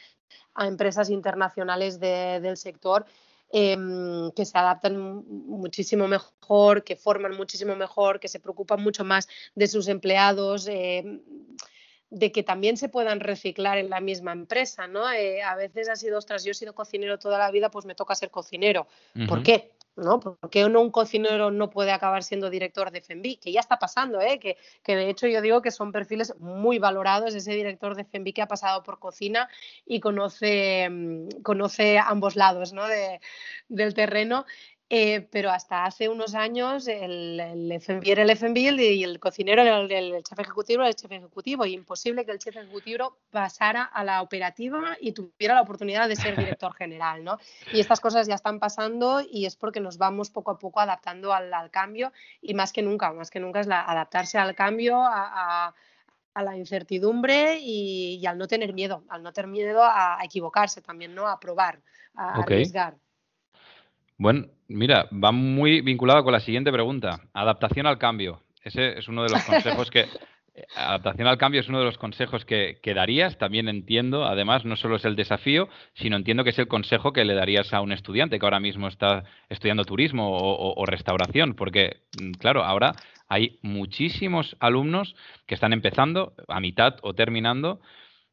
a 0.54 0.66
empresas 0.66 1.10
internacionales 1.10 2.00
del 2.00 2.56
sector. 2.56 3.04
Em, 3.50 4.30
que 4.32 4.44
se 4.44 4.58
adaptan 4.58 5.24
muchísimo 5.26 6.06
mejor, 6.06 6.84
que 6.84 6.96
forman 6.96 7.34
muchísimo 7.34 7.74
mejor, 7.76 8.20
que 8.20 8.28
se 8.28 8.40
preocupan 8.40 8.82
mucho 8.82 9.04
más 9.04 9.26
de 9.54 9.66
sus 9.68 9.88
empleados. 9.88 10.68
Em, 10.68 11.22
de 12.10 12.32
que 12.32 12.42
también 12.42 12.76
se 12.76 12.88
puedan 12.88 13.20
reciclar 13.20 13.78
en 13.78 13.90
la 13.90 14.00
misma 14.00 14.32
empresa, 14.32 14.86
¿no? 14.86 15.10
Eh, 15.10 15.42
a 15.42 15.56
veces 15.56 15.88
ha 15.88 15.96
sido, 15.96 16.18
ostras, 16.18 16.44
yo 16.44 16.52
he 16.52 16.54
sido 16.54 16.74
cocinero 16.74 17.18
toda 17.18 17.38
la 17.38 17.50
vida, 17.50 17.70
pues 17.70 17.84
me 17.84 17.94
toca 17.94 18.14
ser 18.14 18.30
cocinero. 18.30 18.86
¿Por 19.28 19.42
qué? 19.42 19.72
¿No? 19.98 20.20
¿Por 20.20 20.38
qué 20.50 20.64
un 20.64 20.90
cocinero 20.90 21.50
no 21.50 21.70
puede 21.70 21.90
acabar 21.90 22.22
siendo 22.22 22.50
director 22.50 22.92
de 22.92 23.00
FEMBI? 23.00 23.36
Que 23.38 23.50
ya 23.52 23.58
está 23.60 23.78
pasando, 23.78 24.20
¿eh? 24.20 24.38
que, 24.38 24.56
que, 24.84 24.94
de 24.94 25.10
hecho 25.10 25.26
yo 25.26 25.42
digo 25.42 25.60
que 25.60 25.72
son 25.72 25.90
perfiles 25.90 26.34
muy 26.38 26.78
valorados, 26.78 27.34
ese 27.34 27.52
director 27.52 27.96
de 27.96 28.04
FEMBI 28.04 28.32
que 28.32 28.42
ha 28.42 28.46
pasado 28.46 28.84
por 28.84 29.00
cocina 29.00 29.48
y 29.84 29.98
conoce, 29.98 30.88
mm, 30.88 31.42
conoce 31.42 31.98
ambos 31.98 32.36
lados 32.36 32.72
¿no? 32.72 32.86
de, 32.86 33.20
del 33.68 33.94
terreno 33.94 34.46
eh, 34.90 35.28
pero 35.30 35.50
hasta 35.50 35.84
hace 35.84 36.08
unos 36.08 36.34
años 36.34 36.88
el, 36.88 37.38
el 37.38 37.70
era 38.04 38.22
el 38.22 38.30
FMB 38.30 38.56
y 38.56 39.04
el 39.04 39.20
cocinero 39.20 39.60
era 39.60 39.80
el, 39.80 40.22
chef 40.22 40.38
ejecutivo 40.38 40.82
el 40.82 40.94
chef 40.94 41.12
ejecutivo. 41.12 41.66
Y 41.66 41.74
imposible 41.74 42.24
que 42.24 42.32
el 42.32 42.38
chef 42.38 42.56
ejecutivo 42.56 43.18
pasara 43.30 43.82
a 43.82 44.02
la 44.02 44.22
operativa 44.22 44.96
y 44.98 45.12
tuviera 45.12 45.54
la 45.54 45.60
oportunidad 45.60 46.08
de 46.08 46.16
ser 46.16 46.36
director 46.56 46.72
general, 46.74 47.22
¿no? 47.22 47.38
Y 47.72 47.80
estas 47.80 48.00
cosas 48.00 48.26
ya 48.26 48.34
están 48.34 48.58
pasando 48.58 49.20
y 49.20 49.44
es 49.44 49.56
porque 49.56 49.80
nos 49.80 49.98
vamos 49.98 50.30
poco 50.30 50.52
a 50.52 50.58
poco 50.58 50.80
adaptando 50.80 51.34
al, 51.34 51.48
cambio 51.70 52.12
y 52.40 52.54
más 52.54 52.72
que 52.72 52.80
nunca, 52.80 53.12
más 53.12 53.30
que 53.30 53.40
nunca 53.40 53.60
es 53.60 53.66
la, 53.66 53.82
adaptarse 53.82 54.38
al 54.38 54.54
cambio, 54.54 55.00
a, 55.02 55.74
la 56.34 56.56
incertidumbre 56.56 57.58
y, 57.60 58.24
al 58.24 58.38
no 58.38 58.46
tener 58.46 58.72
miedo, 58.72 59.02
al 59.08 59.22
no 59.24 59.32
tener 59.32 59.50
miedo 59.50 59.82
a, 59.82 60.18
equivocarse 60.22 60.80
también, 60.80 61.14
¿no? 61.14 61.26
A 61.26 61.40
probar, 61.40 61.82
a 62.14 62.36
arriesgar. 62.36 62.96
Bueno, 64.18 64.46
mira, 64.66 65.08
va 65.12 65.30
muy 65.30 65.80
vinculado 65.80 66.24
con 66.24 66.32
la 66.32 66.40
siguiente 66.40 66.72
pregunta. 66.72 67.20
Adaptación 67.32 67.86
al 67.86 67.98
cambio. 67.98 68.42
Ese 68.62 68.98
es 68.98 69.06
uno 69.06 69.22
de 69.22 69.30
los 69.30 69.44
consejos 69.44 69.90
que... 69.90 70.00
Eh, 70.00 70.64
adaptación 70.74 71.28
al 71.28 71.38
cambio 71.38 71.60
es 71.60 71.68
uno 71.68 71.78
de 71.78 71.84
los 71.84 71.98
consejos 71.98 72.44
que, 72.44 72.80
darías. 72.84 73.38
También 73.38 73.68
entiendo, 73.68 74.24
además, 74.24 74.64
no 74.64 74.74
solo 74.74 74.96
es 74.96 75.04
el 75.04 75.14
desafío, 75.14 75.68
sino 75.94 76.16
entiendo 76.16 76.42
que 76.42 76.50
es 76.50 76.58
el 76.58 76.66
consejo 76.66 77.12
que 77.12 77.24
le 77.24 77.34
darías 77.34 77.72
a 77.72 77.80
un 77.80 77.92
estudiante 77.92 78.40
que 78.40 78.46
ahora 78.46 78.58
mismo 78.58 78.88
está 78.88 79.22
estudiando 79.48 79.84
turismo 79.84 80.36
o 80.36 80.84
restauración, 80.84 81.54
porque, 81.54 81.98
mm, 82.20 82.32
claro, 82.32 82.64
ahora 82.64 82.94
hay 83.28 83.60
muchísimos 83.62 84.56
alumnos 84.58 85.14
que 85.46 85.54
están 85.54 85.72
empezando 85.72 86.32
a 86.48 86.58
mitad 86.58 86.96
o 87.02 87.14
terminando 87.14 87.80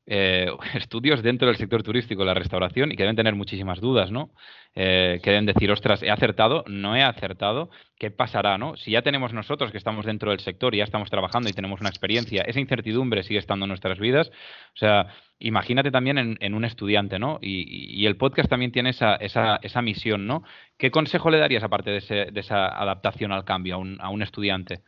eh, 0.08 0.52
estudios 0.76 1.24
dentro 1.24 1.48
del 1.48 1.58
sector 1.58 1.84
turístico, 1.84 2.24
la 2.24 2.34
restauración, 2.34 2.92
y 2.92 2.96
que 2.96 3.04
deben 3.04 3.16
tener 3.16 3.36
muchísimas 3.36 3.80
dudas, 3.80 4.12
¿no? 4.12 4.32
Eh, 4.76 5.20
que 5.24 5.30
deben 5.30 5.46
decir, 5.46 5.72
ostras, 5.72 6.04
¿he 6.04 6.12
acertado? 6.12 6.64
¿No 6.68 6.96
he 6.96 7.04
acertado? 7.04 7.70
¿Qué 7.98 8.12
pasará, 8.12 8.58
no? 8.58 8.76
Si 8.76 8.92
ya 8.92 9.02
tenemos 9.02 9.34
nosotros 9.34 9.72
que 9.72 9.78
estamos 9.78 10.06
dentro 10.06 10.32
del 10.32 10.42
sector 10.42 10.76
y 10.76 10.80
ya 10.80 10.84
estamos 10.84 11.10
trabajando 11.10 11.50
y 11.50 11.54
tenemos 11.54 11.80
una 11.80 11.90
experiencia, 11.90 12.44
esa 12.44 12.60
incertidumbre 12.60 13.24
sigue 13.24 13.40
estando 13.40 13.66
en 13.66 13.70
nuestras 13.70 14.00
vidas. 14.00 14.30
O 14.74 14.78
sea, 14.78 15.08
imagínate 15.40 15.92
también 15.92 16.38
en, 16.40 16.54
un 16.54 16.66
estudiante, 16.66 17.20
¿no? 17.20 17.40
Y, 17.42 18.06
el 18.06 18.18
podcast 18.18 18.50
también 18.50 18.72
tiene 18.72 18.90
esa, 18.92 19.16
esa, 19.16 19.58
esa, 19.64 19.82
misión, 19.82 20.28
¿no? 20.28 20.44
¿Qué 20.78 20.92
consejo 20.92 21.30
le 21.30 21.40
darías 21.40 21.64
aparte 21.64 21.92
de, 21.92 22.32
esa 22.36 22.68
adaptación 22.68 23.32
al 23.32 23.46
cambio 23.46 23.82
a 24.00 24.10
un 24.10 24.22
estudiante? 24.22 24.82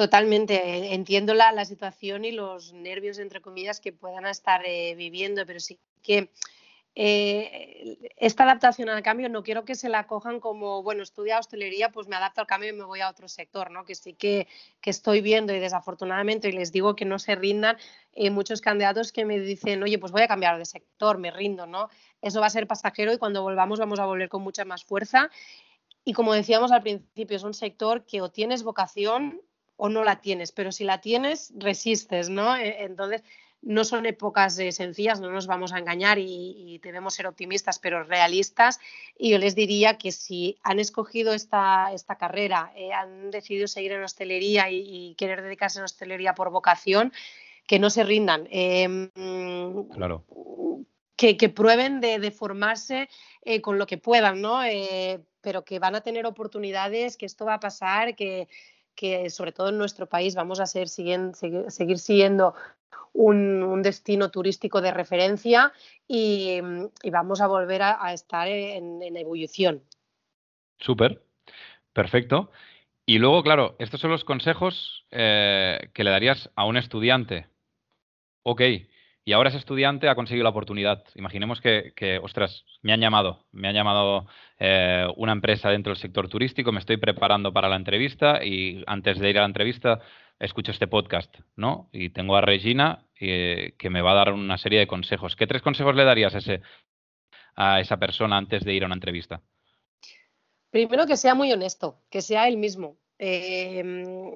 Totalmente, 0.00 0.94
entiendo 0.94 1.34
la, 1.34 1.52
la, 1.52 1.66
situación 1.66 2.24
y 2.24 2.32
los 2.32 2.72
nervios, 2.72 3.18
entre 3.18 3.42
comillas, 3.42 3.80
que 3.80 3.92
puedan 3.92 4.24
estar 4.24 4.62
eh, 4.64 4.94
viviendo, 4.94 5.44
pero 5.44 5.60
sí 5.60 5.78
que 6.02 6.30
eh, 6.94 7.98
esta 8.16 8.44
adaptación 8.44 8.88
al 8.88 9.02
cambio 9.02 9.28
no 9.28 9.42
quiero 9.42 9.66
que 9.66 9.74
se 9.74 9.90
la 9.90 10.06
cojan 10.06 10.40
como, 10.40 10.82
bueno, 10.82 11.02
estudia 11.02 11.38
hostelería, 11.38 11.92
pues 11.92 12.08
me 12.08 12.16
adapto 12.16 12.40
al 12.40 12.46
cambio 12.46 12.70
y 12.70 12.72
me 12.72 12.84
voy 12.84 13.02
a 13.02 13.10
otro 13.10 13.28
sector, 13.28 13.70
¿no? 13.70 13.84
Que 13.84 13.94
sí 13.94 14.14
que, 14.14 14.48
estoy 14.82 15.20
viendo 15.20 15.54
y 15.54 15.60
desafortunadamente, 15.60 16.48
y 16.48 16.52
les 16.52 16.72
digo 16.72 16.96
que 16.96 17.04
no 17.04 17.18
se 17.18 17.34
rindan, 17.34 17.76
eh, 18.14 18.30
muchos 18.30 18.62
candidatos 18.62 19.12
que 19.12 19.26
me 19.26 19.38
dicen, 19.38 19.82
oye, 19.82 19.98
pues 19.98 20.12
voy 20.12 20.22
a 20.22 20.28
cambiar 20.28 20.56
de 20.56 20.64
sector, 20.64 21.18
me 21.18 21.30
rindo, 21.30 21.66
¿no? 21.66 21.90
Eso 22.22 22.40
va 22.40 22.46
a 22.46 22.50
ser 22.50 22.66
pasajero 22.66 23.12
y 23.12 23.18
cuando 23.18 23.42
volvamos 23.42 23.78
vamos 23.78 24.00
a 24.00 24.06
volver 24.06 24.30
con 24.30 24.40
mucha 24.40 24.64
más 24.64 24.82
fuerza. 24.82 25.28
Y 26.06 26.14
como 26.14 26.32
decíamos 26.32 26.72
al 26.72 26.80
principio, 26.80 27.36
es 27.36 27.42
un 27.42 27.52
sector 27.52 28.06
que 28.06 28.22
o 28.22 28.30
tienes 28.30 28.62
vocación 28.62 29.42
o 29.80 29.88
no 29.88 30.04
la 30.04 30.20
tienes, 30.20 30.52
pero 30.52 30.72
si 30.72 30.84
la 30.84 31.00
tienes, 31.00 31.52
resistes, 31.56 32.28
¿no? 32.28 32.54
E, 32.54 32.84
entonces, 32.84 33.22
no 33.62 33.84
son 33.84 34.04
épocas 34.04 34.58
eh, 34.58 34.72
sencillas, 34.72 35.20
no 35.20 35.30
nos 35.30 35.46
vamos 35.46 35.72
a 35.72 35.78
engañar 35.78 36.18
y, 36.18 36.78
debemos 36.82 37.14
ser 37.14 37.26
optimistas, 37.26 37.78
pero 37.78 38.04
realistas. 38.04 38.78
Y 39.18 39.30
yo 39.30 39.38
les 39.38 39.54
diría 39.54 39.96
que 39.98 40.12
si 40.12 40.58
han 40.62 40.80
escogido 40.80 41.32
esta, 41.32 41.92
esta 41.92 42.16
carrera, 42.16 42.72
eh, 42.76 42.92
han 42.92 43.30
decidido 43.30 43.68
seguir 43.68 43.92
en 43.92 44.02
hostelería 44.02 44.70
y, 44.70 45.14
querer 45.16 45.42
dedicarse 45.42 45.80
a 45.80 45.84
hostelería 45.84 46.34
por 46.34 46.50
vocación, 46.50 47.12
que 47.66 47.78
no 47.78 47.88
se 47.88 48.04
rindan. 48.04 48.48
Em, 48.50 49.10
claro. 49.94 50.24
Que, 51.16 51.48
prueben 51.50 52.00
de, 52.00 52.30
formarse 52.30 53.08
eh, 53.44 53.60
con 53.60 53.78
lo 53.78 53.86
que 53.86 53.98
puedan, 53.98 54.40
¿no? 54.40 54.60
pero 55.42 55.64
que 55.64 55.78
van 55.78 55.94
a 55.94 56.00
tener 56.00 56.24
oportunidades, 56.26 57.16
que 57.18 57.26
esto 57.26 57.44
va 57.44 57.54
a 57.54 57.60
pasar, 57.60 58.16
que, 58.16 58.48
que 59.00 59.30
sobre 59.30 59.52
todo 59.52 59.70
en 59.70 59.78
nuestro 59.78 60.06
país 60.06 60.34
vamos 60.34 60.60
a 60.60 60.66
ser, 60.66 60.86
seguir, 60.86 61.32
seguir 61.68 61.98
siguiendo 61.98 62.54
un, 63.14 63.80
destino 63.80 64.30
turístico 64.30 64.82
de 64.82 64.92
referencia 64.92 65.72
y, 66.06 66.60
vamos 67.10 67.40
a 67.40 67.46
volver 67.46 67.80
a, 67.82 68.12
estar 68.12 68.46
en, 68.46 69.16
ebullición. 69.16 69.82
Súper, 70.78 71.22
perfecto. 71.94 72.50
Y 73.06 73.18
luego, 73.18 73.42
claro, 73.42 73.74
estos 73.78 74.02
son 74.02 74.10
los 74.10 74.24
consejos 74.24 75.06
eh, 75.10 75.88
que 75.94 76.04
le 76.04 76.10
darías 76.10 76.50
a 76.54 76.66
un 76.66 76.76
estudiante. 76.76 77.48
Ok, 78.42 78.60
y 79.30 79.32
ahora 79.32 79.50
ese 79.50 79.58
estudiante 79.58 80.08
ha 80.08 80.16
conseguido 80.16 80.42
la 80.42 80.50
oportunidad. 80.50 81.04
Imaginemos 81.14 81.60
que, 81.60 82.18
ostras, 82.20 82.64
me 82.82 82.92
han 82.92 82.98
llamado, 82.98 83.46
me 83.52 83.68
ha 83.68 83.72
llamado 83.72 84.26
eh, 84.58 85.06
una 85.14 85.30
empresa 85.30 85.70
dentro 85.70 85.92
del 85.92 86.02
sector 86.02 86.28
turístico, 86.28 86.72
me 86.72 86.80
estoy 86.80 86.96
preparando 86.96 87.52
para 87.52 87.68
la 87.68 87.76
entrevista 87.76 88.44
y 88.44 88.82
antes 88.88 89.20
de 89.20 89.30
ir 89.30 89.38
a 89.38 89.42
la 89.42 89.46
entrevista 89.46 90.00
escucho 90.40 90.72
este 90.72 90.88
podcast, 90.88 91.32
¿no? 91.54 91.88
Y 91.92 92.10
tengo 92.10 92.34
a 92.34 92.40
Regina 92.40 93.06
eh, 93.20 93.76
que 93.78 93.88
me 93.88 94.02
va 94.02 94.10
a 94.10 94.14
dar 94.14 94.32
una 94.32 94.58
serie 94.58 94.80
de 94.80 94.88
consejos. 94.88 95.36
¿Qué 95.36 95.46
tres 95.46 95.62
consejos 95.62 95.94
le 95.94 96.02
darías 96.02 96.34
a, 96.34 96.40
a 97.54 97.78
esa 97.78 97.98
persona 97.98 98.36
antes 98.36 98.64
de 98.64 98.74
ir 98.74 98.82
a 98.82 98.86
una 98.86 98.96
entrevista? 98.96 99.42
Primero 100.72 101.06
que 101.06 101.16
sea 101.16 101.36
muy 101.36 101.52
honesto, 101.52 102.02
que 102.10 102.20
sea 102.20 102.48
él 102.48 102.56
mismo. 102.56 102.96
Em, 103.22 104.32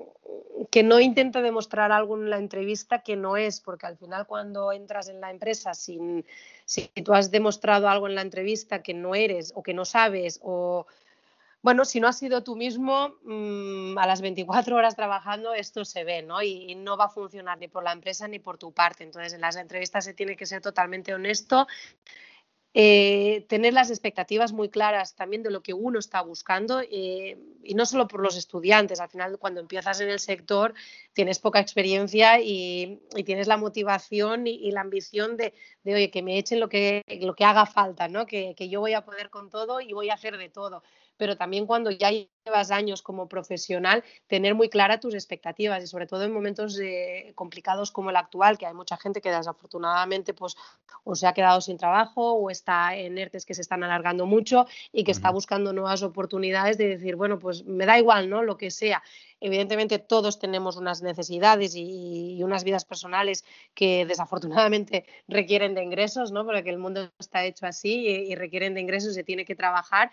que 0.70 0.82
no 0.82 1.00
intente 1.00 1.40
demostrar 1.40 1.90
algo 1.90 2.16
en 2.18 2.28
la 2.28 2.36
entrevista 2.36 3.02
que 3.02 3.16
no 3.16 3.38
es, 3.38 3.60
porque 3.60 3.86
al 3.86 3.96
final 3.96 4.26
cuando 4.26 4.72
entras 4.72 5.08
en 5.08 5.22
la 5.22 5.30
empresa, 5.30 5.72
sin, 5.72 6.26
si 6.66 6.88
tú 7.02 7.14
has 7.14 7.30
demostrado 7.30 7.88
algo 7.88 8.08
en 8.08 8.14
la 8.14 8.20
entrevista 8.20 8.82
que 8.82 8.92
no 8.92 9.14
eres 9.14 9.52
o 9.56 9.62
que 9.62 9.72
no 9.72 9.86
sabes, 9.86 10.38
o 10.42 10.86
bueno, 11.62 11.86
si 11.86 11.98
no 11.98 12.08
has 12.08 12.18
sido 12.18 12.42
tú 12.42 12.56
mismo, 12.56 13.14
mm, 13.24 13.96
a 13.96 14.06
las 14.06 14.20
24 14.20 14.76
horas 14.76 14.96
trabajando 14.96 15.54
esto 15.54 15.86
se 15.86 16.04
ve, 16.04 16.20
¿no? 16.20 16.42
y, 16.42 16.74
no 16.74 16.98
va 16.98 17.06
a 17.06 17.08
funcionar 17.08 17.56
ni 17.58 17.68
por 17.68 17.84
la 17.84 17.92
empresa 17.92 18.28
ni 18.28 18.38
por 18.38 18.58
tu 18.58 18.70
parte. 18.72 19.02
Entonces, 19.02 19.32
en 19.32 19.40
las 19.40 19.56
entrevistas 19.56 20.04
se 20.04 20.12
tiene 20.12 20.36
que 20.36 20.44
ser 20.44 20.60
totalmente 20.60 21.14
honesto 21.14 21.66
eh, 22.76 23.46
tener 23.48 23.72
las 23.72 23.90
expectativas 23.90 24.52
muy 24.52 24.68
claras 24.68 25.14
también 25.14 25.44
de 25.44 25.50
lo 25.52 25.62
que 25.62 25.72
uno 25.72 26.00
está 26.00 26.20
buscando 26.22 26.80
eh, 26.80 27.38
y 27.62 27.74
no 27.74 27.86
solo 27.86 28.08
por 28.08 28.20
los 28.20 28.36
estudiantes. 28.36 28.98
Al 28.98 29.08
final, 29.08 29.38
cuando 29.38 29.60
empiezas 29.60 30.00
en 30.00 30.10
el 30.10 30.18
sector, 30.18 30.74
tienes 31.12 31.38
poca 31.38 31.60
experiencia 31.60 32.40
y, 32.40 33.00
tienes 33.24 33.46
la 33.46 33.56
motivación 33.56 34.48
y, 34.48 34.72
la 34.72 34.80
ambición 34.80 35.36
de, 35.36 35.54
oye, 35.84 36.10
que 36.10 36.22
me 36.22 36.36
echen 36.36 36.58
lo 36.58 36.68
que, 36.68 37.02
lo 37.20 37.36
que 37.36 37.44
haga 37.44 37.64
falta, 37.64 38.08
¿no? 38.08 38.26
que 38.26 38.68
yo 38.68 38.80
voy 38.80 38.94
a 38.94 39.04
poder 39.04 39.30
con 39.30 39.50
todo 39.50 39.80
y 39.80 39.92
voy 39.92 40.10
a 40.10 40.14
hacer 40.14 40.36
de 40.36 40.48
todo 40.48 40.82
pero 41.16 41.36
también 41.36 41.66
cuando 41.66 41.90
ya 41.90 42.10
llevas 42.10 42.70
años 42.70 43.02
como 43.02 43.28
profesional, 43.28 44.04
tener 44.26 44.54
muy 44.54 44.68
clara 44.68 45.00
tus 45.00 45.14
expectativas 45.14 45.82
y 45.82 45.86
sobre 45.86 46.06
todo 46.06 46.24
en 46.24 46.32
momentos 46.32 46.78
eh, 46.78 47.32
complicados 47.34 47.90
como 47.90 48.10
el 48.10 48.16
actual, 48.16 48.58
que 48.58 48.66
hay 48.66 48.74
mucha 48.74 48.96
gente 48.96 49.20
que 49.20 49.30
desafortunadamente 49.30 50.34
pues 50.34 50.56
o 51.04 51.14
se 51.14 51.26
ha 51.26 51.32
quedado 51.32 51.60
sin 51.60 51.76
trabajo 51.76 52.32
o 52.34 52.50
está 52.50 52.96
en 52.96 53.18
ERTES 53.18 53.44
que 53.44 53.54
se 53.54 53.60
están 53.60 53.82
alargando 53.84 54.26
mucho 54.26 54.66
y 54.92 55.04
que 55.04 55.10
está 55.10 55.30
buscando 55.30 55.72
nuevas 55.72 56.02
oportunidades 56.02 56.78
de 56.78 56.88
decir, 56.88 57.16
bueno, 57.16 57.38
pues 57.38 57.64
me 57.64 57.86
da 57.86 57.98
igual, 57.98 58.28
¿no? 58.28 58.42
Lo 58.42 58.56
que 58.56 58.70
sea. 58.70 59.02
Evidentemente 59.40 59.98
todos 59.98 60.38
tenemos 60.38 60.76
unas 60.76 61.02
necesidades 61.02 61.74
y, 61.76 62.42
unas 62.42 62.64
vidas 62.64 62.84
personales 62.84 63.44
que 63.74 64.06
desafortunadamente 64.06 65.06
requieren 65.28 65.74
de 65.74 65.82
ingresos, 65.82 66.32
¿no? 66.32 66.44
Porque 66.44 66.70
el 66.70 66.78
mundo 66.78 67.10
está 67.18 67.44
hecho 67.44 67.66
así 67.66 68.06
y, 68.06 68.32
y 68.32 68.34
requieren 68.34 68.74
de 68.74 68.80
ingresos, 68.80 69.14
se 69.14 69.24
tiene 69.24 69.44
que 69.44 69.54
trabajar, 69.54 70.10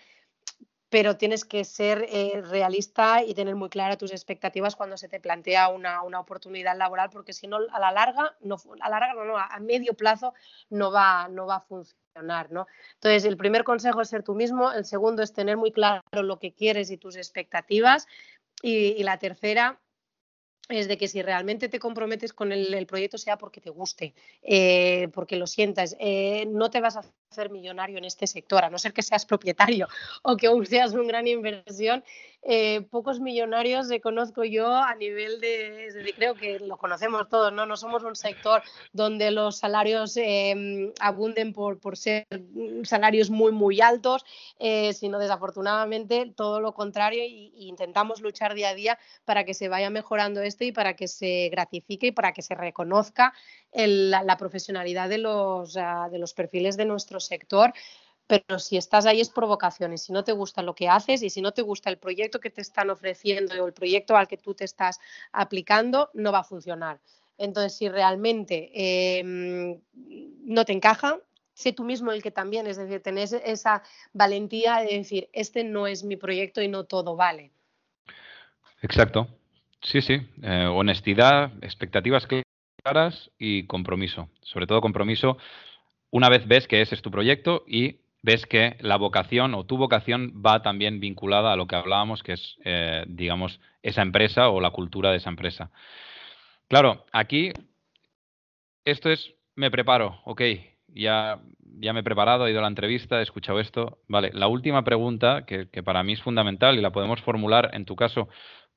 pero 0.92 1.16
tienes 1.16 1.46
que 1.46 1.64
ser 1.64 2.06
eh, 2.10 2.44
realista 2.50 3.24
y 3.24 3.34
tener 3.34 3.56
muy 3.56 3.70
claras 3.70 3.98
tus 3.98 4.12
expectativas 4.12 4.76
cuando 4.76 4.98
se 4.98 5.08
te 5.08 5.22
plantea 5.22 5.70
una, 5.70 6.02
oportunidad 6.20 6.78
laboral, 6.78 7.10
porque 7.10 7.32
si 7.32 7.48
no, 7.48 7.60
a 7.72 7.80
la 7.80 7.94
larga, 7.94 8.36
no, 8.42 8.58
a 8.82 8.90
la 8.90 9.00
larga, 9.00 9.24
no, 9.24 9.38
a 9.38 9.60
medio 9.62 9.94
plazo 9.94 10.34
no 10.70 10.92
va, 10.92 11.30
no 11.30 11.48
va 11.48 11.56
a 11.56 11.62
funcionar, 11.62 12.52
¿no? 12.52 12.68
Entonces, 12.96 13.24
el 13.24 13.38
primer 13.38 13.64
consejo 13.64 14.02
es 14.02 14.10
ser 14.10 14.24
tú 14.24 14.36
mismo, 14.36 14.70
el 14.74 14.84
segundo 14.84 15.24
es 15.24 15.32
tener 15.32 15.56
muy 15.56 15.72
claro 15.72 16.02
lo 16.12 16.40
que 16.40 16.54
quieres 16.54 16.92
y 16.92 16.98
tus 16.98 17.16
expectativas, 17.16 18.06
y 18.62 19.02
la 19.04 19.18
tercera 19.18 19.80
es 20.72 20.88
de 20.88 20.98
que 20.98 21.08
si 21.08 21.22
realmente 21.22 21.70
te 21.70 21.80
comprometes 21.80 22.34
con 22.34 22.52
el, 22.52 22.86
proyecto 22.88 23.18
sea 23.18 23.38
porque 23.38 23.62
te 23.62 23.70
guste, 23.70 24.14
eh, 24.42 25.10
porque 25.14 25.36
lo 25.36 25.48
sientas. 25.48 25.96
Eh, 26.00 26.46
no 26.48 26.70
te 26.70 26.82
vas 26.82 26.98
a 26.98 27.04
hacer 27.30 27.50
millonario 27.50 27.98
en 27.98 28.06
este 28.06 28.28
sector, 28.28 28.64
a 28.64 28.70
no 28.70 28.78
ser 28.78 28.94
que 28.94 29.02
seas 29.02 29.26
propietario 29.26 29.88
o 30.24 30.38
que 30.38 30.50
seas 30.66 30.94
una 30.94 31.04
gran 31.04 31.28
inversión. 31.28 32.04
Eh, 32.44 32.82
pocos 32.90 33.20
millonarios 33.20 33.88
conozco 34.02 34.44
yo 34.44 34.76
a 34.76 34.96
nivel 34.96 35.40
de, 35.40 36.14
creo 36.16 36.34
que 36.34 36.60
lo 36.60 36.78
conocemos 36.78 37.30
todos, 37.30 37.54
¿no? 37.54 37.66
No 37.66 37.78
somos 37.78 38.04
un 38.04 38.16
sector 38.16 38.64
donde 38.94 39.30
los 39.30 39.58
salarios 39.58 40.18
abunden 41.00 41.54
por, 41.54 41.80
por, 41.80 41.98
ser 41.98 42.26
salarios 42.84 43.30
muy, 43.30 43.52
muy 43.52 43.80
altos, 43.82 44.26
sino 44.94 45.20
desafortunadamente 45.20 46.34
todo 46.36 46.60
lo 46.62 46.74
contrario 46.74 47.24
y, 47.24 47.52
intentamos 47.72 48.22
luchar 48.22 48.54
día 48.56 48.70
a 48.70 48.76
día 48.76 49.00
para 49.24 49.46
que 49.46 49.54
se 49.54 49.70
vaya 49.70 49.90
mejorando 49.90 50.42
esto 50.42 50.64
y 50.64 50.72
para 50.72 50.96
que 50.96 51.08
se 51.08 51.50
gratifique 51.50 52.08
y 52.08 52.12
para 52.12 52.34
que 52.34 52.42
se 52.42 52.56
reconozca 52.56 53.34
la, 53.74 54.38
profesionalidad 54.38 55.10
de 55.10 55.20
los, 55.20 55.78
ah, 55.78 56.10
de 56.12 56.18
los 56.18 56.34
perfiles 56.34 56.78
de 56.78 56.86
nuestro 56.86 57.20
sector 57.20 57.74
pero 58.32 58.60
si 58.60 58.78
estás 58.78 59.06
ahí 59.06 59.20
es 59.20 59.30
provocación 59.30 59.92
y 59.92 59.98
si 59.98 60.14
no 60.14 60.24
te 60.24 60.32
gusta 60.32 60.62
lo 60.62 60.74
que 60.74 60.88
haces 60.88 61.22
y 61.22 61.30
si 61.30 61.42
no 61.42 61.52
te 61.52 61.62
gusta 61.64 61.90
el 61.90 61.98
proyecto 61.98 62.40
que 62.40 62.50
te 62.50 62.62
están 62.62 62.90
ofreciendo 62.90 63.62
o 63.62 63.68
el 63.68 63.74
proyecto 63.74 64.16
al 64.16 64.30
que 64.30 64.38
tú 64.38 64.54
te 64.54 64.64
estás 64.64 65.02
aplicando, 65.34 66.10
no 66.14 66.32
va 66.32 66.40
a 66.40 66.44
funcionar. 66.46 67.02
Entonces, 67.38 67.78
si 67.78 67.90
realmente 67.90 68.70
em, 69.20 69.82
no 70.46 70.64
te 70.64 70.72
encaja, 70.72 71.20
sé 71.54 71.74
tú 71.74 71.84
mismo 71.84 72.14
el 72.14 72.24
que 72.24 72.32
también, 72.32 72.68
es 72.68 72.78
decir, 72.78 73.02
tenés 73.02 73.34
esa 73.34 73.84
valentía 74.14 74.78
de 74.78 75.00
decir, 75.00 75.28
este 75.34 75.66
no 75.66 75.86
es 75.86 76.06
mi 76.06 76.16
proyecto 76.16 76.62
y 76.62 76.70
no 76.70 76.86
todo 76.86 77.18
vale. 77.18 77.52
Exacto. 78.82 79.28
Sí, 79.82 80.02
sí. 80.02 80.22
Eh, 80.42 80.70
honestidad, 80.72 81.52
expectativas 81.62 82.26
claras 82.82 83.30
y 83.38 83.68
compromiso. 83.68 84.30
Sobre 84.42 84.68
todo 84.68 84.80
compromiso 84.80 85.38
una 86.12 86.30
vez 86.30 86.48
ves 86.48 86.68
que 86.68 86.82
ese 86.82 86.96
es 86.96 87.02
tu 87.02 87.10
proyecto 87.10 87.64
y 87.68 88.01
ves 88.22 88.46
que 88.46 88.78
la 88.80 88.98
vocación 88.98 89.54
o 89.56 89.66
tu 89.66 89.78
vocación 89.78 90.42
va 90.46 90.62
también 90.62 91.00
vinculada 91.00 91.54
a 91.54 91.56
lo 91.56 91.68
que 91.68 91.76
hablábamos, 91.76 92.24
que 92.24 92.34
es, 92.34 92.58
eh, 92.64 93.04
digamos, 93.08 93.60
esa 93.82 94.02
empresa 94.02 94.50
o 94.50 94.62
la 94.62 94.72
cultura 94.72 95.12
de 95.12 95.18
esa 95.18 95.30
empresa. 95.30 95.72
Claro, 96.68 97.06
aquí 97.12 97.52
esto 98.86 99.10
es, 99.10 99.34
me 99.56 99.72
preparo, 99.72 100.22
ok, 100.26 100.42
ya, 100.88 101.42
ya 101.80 101.94
me 101.94 102.02
he 102.02 102.04
preparado, 102.04 102.48
he 102.48 102.52
ido 102.52 102.60
a 102.60 102.64
la 102.64 102.68
entrevista, 102.68 103.20
he 103.20 103.24
escuchado 103.24 103.60
esto. 103.60 104.00
Vale, 104.08 104.32
la 104.34 104.48
última 104.48 104.84
pregunta, 104.84 105.46
que, 105.46 105.70
que 105.70 105.84
para 105.84 106.04
mí 106.04 106.14
es 106.14 106.22
fundamental 106.22 106.78
y 106.78 106.82
la 106.82 106.92
podemos 106.92 107.22
formular 107.22 107.72
en 107.74 107.86
tu 107.86 107.96
caso 107.96 108.30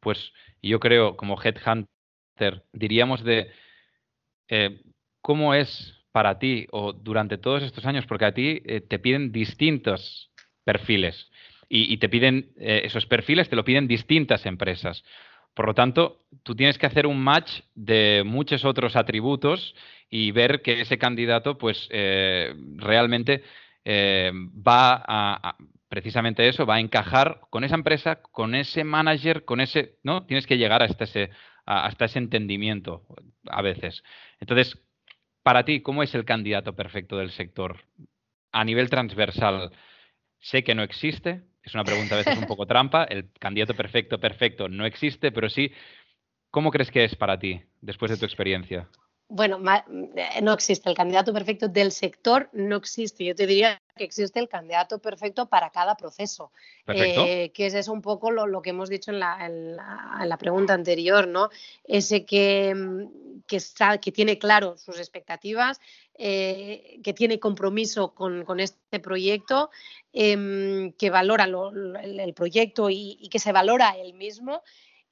pues 0.05 0.33
yo 0.63 0.79
creo, 0.81 1.17
como 1.17 1.41
headhunter, 1.43 2.65
diríamos 2.73 3.25
de 3.25 3.51
eh, 4.49 4.83
cómo 5.23 5.55
es 5.55 6.04
para 6.15 6.39
ti 6.39 6.69
o 6.71 6.93
durante 6.93 7.39
todos 7.39 7.65
estos 7.65 7.85
años, 7.87 8.07
porque 8.07 8.25
a 8.25 8.33
ti 8.33 8.63
eh, 8.67 8.81
te 8.81 9.01
piden 9.01 9.33
distintos 9.33 10.31
perfiles 10.63 11.29
y, 11.69 11.97
te 11.97 12.09
piden 12.09 12.53
eh, 12.57 12.83
esos 12.85 13.05
perfiles, 13.07 13.49
te 13.49 13.57
lo 13.57 13.65
piden 13.65 13.89
distintas 13.89 14.47
empresas. 14.47 15.03
Por 15.55 15.67
lo 15.67 15.75
tanto, 15.75 16.25
tú 16.45 16.55
tienes 16.55 16.79
que 16.79 16.87
hacer 16.87 17.09
un 17.09 17.21
match 17.21 17.63
de 17.75 18.23
muchos 18.25 18.65
otros 18.65 18.95
atributos 18.95 19.75
y 20.09 20.31
ver 20.31 20.63
que 20.63 20.83
ese 20.83 20.99
candidato, 20.99 21.59
pues, 21.59 21.89
eh, 21.91 22.55
realmente 22.77 23.43
va 23.85 25.03
a, 25.07 25.57
precisamente 25.89 26.47
eso, 26.49 26.65
va 26.65 26.77
a 26.77 26.81
encajar 26.81 27.41
con 27.51 27.65
esa 27.65 27.75
empresa, 27.75 28.23
con 28.23 28.55
ese 28.55 28.85
manager, 28.85 29.45
con 29.45 29.61
ese, 29.61 29.97
¿no? 30.05 30.27
Tienes 30.27 30.47
que 30.47 30.59
llegar 30.59 30.81
hasta 30.85 31.05
ese, 31.05 31.31
hasta 31.67 32.05
ese 32.05 32.21
entendimiento 32.21 33.03
a 33.51 33.63
veces. 33.63 34.05
Entonces, 34.39 34.79
para 35.45 35.65
ti, 35.65 35.83
¿cómo 35.83 36.03
es 36.03 36.15
el 36.15 36.25
candidato 36.25 36.75
perfecto 36.75 37.19
del 37.19 37.31
sector? 37.31 37.85
A 38.51 38.65
nivel 38.65 38.89
transversal, 38.89 39.71
sé 40.41 40.65
que 40.65 40.75
no 40.75 40.83
existe, 40.83 41.43
es 41.63 41.75
una 41.75 41.85
pregunta 41.85 42.15
a 42.15 42.19
veces 42.19 42.37
un 42.37 42.47
poco 42.47 42.67
trampa, 42.67 43.05
el 43.05 43.31
candidato 43.39 43.75
perfecto, 43.75 44.19
perfecto, 44.19 44.69
no 44.69 44.87
existe, 44.87 45.31
pero 45.31 45.51
sí, 45.51 45.71
¿cómo 46.51 46.71
crees 46.71 46.91
que 46.91 47.05
es 47.05 47.15
para 47.15 47.39
ti 47.39 47.61
después 47.83 48.11
de 48.11 48.17
tu 48.17 48.25
experiencia? 48.25 48.89
Bueno, 49.29 49.59
eh, 50.17 50.41
no 50.43 50.53
existe 50.53 50.89
el 50.89 50.95
candidato 50.95 51.33
perfecto 51.33 51.69
del 51.69 51.93
sector, 51.93 52.51
no 52.53 52.77
existe. 52.77 53.25
Yo 53.25 53.35
te 53.35 53.47
diría 53.47 53.81
que 53.97 54.05
existe 54.05 54.39
el 54.39 54.49
candidato 54.49 54.99
perfecto 54.99 55.47
para 55.47 55.71
cada 55.71 55.97
proceso, 55.97 56.53
eh, 56.87 57.51
que 57.53 57.67
es 57.67 57.75
eso 57.75 57.93
un 57.93 58.03
poco 58.03 58.31
lo, 58.31 58.61
que 58.61 58.71
hemos 58.71 58.89
dicho 58.91 59.11
en 59.11 59.21
la, 59.21 60.37
pregunta 60.39 60.75
anterior, 60.75 61.27
¿no? 61.27 61.49
Ese 61.85 62.27
que, 62.27 62.75
mm, 62.75 63.43
que, 63.47 63.59
que 64.01 64.13
tiene 64.13 64.39
claro 64.39 64.77
sus 64.77 64.99
expectativas, 64.99 65.81
eh, 66.17 67.01
que 67.03 67.15
tiene 67.15 67.41
compromiso 67.41 68.15
con, 68.15 68.61
este 68.61 69.01
proyecto, 69.01 69.71
em, 70.13 70.93
que 70.93 71.11
valora 71.11 71.45
el, 71.45 72.35
proyecto 72.35 72.91
y, 72.91 73.17
y 73.21 73.29
que 73.31 73.39
se 73.39 73.53
valora 73.53 73.97
él 73.99 74.15
mismo 74.15 74.63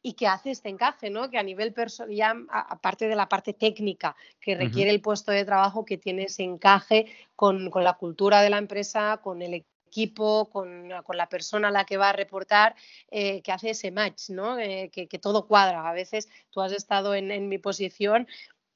y 0.03 0.15
que 0.15 0.27
hace 0.27 0.51
este 0.51 0.69
encaje, 0.69 1.11
¿no? 1.11 1.31
Que 1.31 1.39
a 1.39 1.43
nivel 1.43 1.73
personal, 1.73 2.15
ya 2.15 2.35
aparte 2.51 3.07
de 3.07 3.15
la 3.15 3.29
parte 3.29 3.53
técnica 3.53 4.17
que 4.41 4.57
requiere 4.57 4.91
el 4.91 5.01
puesto 5.01 5.31
de 5.31 5.45
trabajo, 5.45 5.85
que 5.85 5.97
tiene 5.97 6.25
ese 6.25 6.43
encaje 6.43 7.07
con, 7.37 7.71
la 7.73 7.95
cultura 7.95 8.43
de 8.43 8.51
la 8.51 8.59
empresa, 8.59 9.21
con 9.23 9.43
el 9.43 9.55
equipo, 9.55 10.51
con, 10.51 10.89
la 10.89 11.29
persona 11.29 11.69
a 11.69 11.71
la 11.71 11.85
que 11.85 11.99
va 11.99 12.09
a 12.09 12.13
reportar, 12.13 12.75
eh, 13.11 13.43
que 13.43 13.53
hace 13.53 13.71
ese 13.71 13.93
match, 13.93 14.31
¿no? 14.31 14.59
Eh, 14.59 14.91
que, 14.91 15.19
todo 15.21 15.47
cuadra. 15.47 15.89
A 15.89 15.93
veces 15.93 16.29
tú 16.51 16.61
has 16.61 16.73
estado 16.73 17.15
en, 17.15 17.49
mi 17.49 17.59
posición 17.59 18.27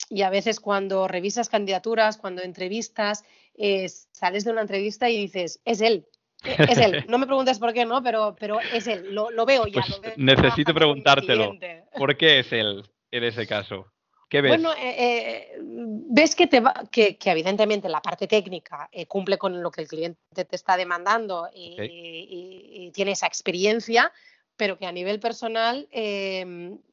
y 0.09 0.23
a 0.23 0.31
veces 0.31 0.61
cuando 0.61 1.09
revisas 1.09 1.49
candidaturas, 1.49 2.19
cuando 2.19 2.43
entrevistas, 2.43 3.25
eh, 3.55 3.89
sales 4.13 4.45
de 4.45 4.53
una 4.53 4.61
entrevista 4.61 5.11
y 5.11 5.19
dices, 5.19 5.61
es 5.65 5.81
él, 5.81 6.07
es 6.45 6.79
él. 6.79 7.05
No 7.09 7.19
me 7.19 7.27
preguntes 7.27 7.59
por 7.59 7.73
qué, 7.73 7.85
¿no? 7.85 8.03
Pero, 8.03 8.37
pero 8.39 8.61
es 8.61 8.87
él. 8.87 9.15
Lo, 9.15 9.47
veo 9.47 9.67
ya. 9.67 9.83
Pues 9.83 10.17
necesito 10.17 10.75
preguntártelo. 10.75 11.55
¿Por 11.97 12.17
qué 12.17 12.41
es 12.41 12.53
él 12.53 12.85
en 13.11 13.25
ese 13.25 13.47
caso? 13.47 13.87
¿Qué 14.29 14.41
ves? 14.41 14.51
Bueno, 14.51 14.73
eh, 14.73 14.95
eh, 14.99 15.59
ves 15.61 16.35
que, 16.35 16.49
te 16.49 16.61
que, 16.91 17.17
evidentemente 17.27 17.89
la 17.89 18.03
parte 18.03 18.27
técnica 18.27 18.89
eh, 18.91 19.07
cumple 19.07 19.39
con 19.39 19.63
lo 19.63 19.71
que 19.71 19.83
el 19.83 19.89
cliente 19.89 20.45
te 20.45 20.57
está 20.57 20.77
demandando 20.77 21.49
y, 21.55 22.91
tiene 22.93 23.13
esa 23.13 23.27
experiencia, 23.27 24.13
pero 24.57 24.79
que 24.79 24.87
a 24.87 24.93
nivel 24.93 25.21
personal 25.21 25.89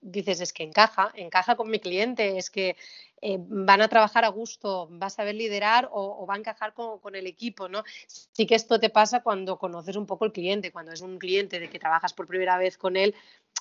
dices 0.01 0.41
es 0.41 0.53
que 0.53 0.63
encaja, 0.63 1.11
encaja 1.15 1.55
con 1.55 1.69
mi 1.69 1.79
cliente, 1.79 2.37
es 2.37 2.49
que 2.49 2.75
eh, 3.25 3.37
van 3.39 3.81
a 3.81 3.87
trabajar 3.87 4.25
a 4.25 4.27
gusto, 4.27 4.89
va 5.01 5.07
a 5.07 5.09
saber 5.09 5.35
liderar 5.35 5.87
o, 5.93 6.25
va 6.27 6.33
a 6.33 6.37
encajar 6.37 6.73
con, 6.73 7.15
el 7.15 7.25
equipo, 7.25 7.69
¿no? 7.69 7.85
Sí 8.05 8.45
que 8.45 8.55
esto 8.55 8.81
te 8.81 8.89
pasa 8.89 9.23
cuando 9.23 9.57
conoces 9.57 9.95
un 9.95 10.05
poco 10.05 10.25
el 10.25 10.33
cliente, 10.33 10.73
cuando 10.73 10.91
es 10.91 10.99
un 10.99 11.17
cliente 11.19 11.61
de 11.61 11.69
que 11.69 11.79
trabajas 11.79 12.11
por 12.11 12.27
primera 12.27 12.57
vez 12.57 12.77
con 12.77 12.97
él, 12.97 13.15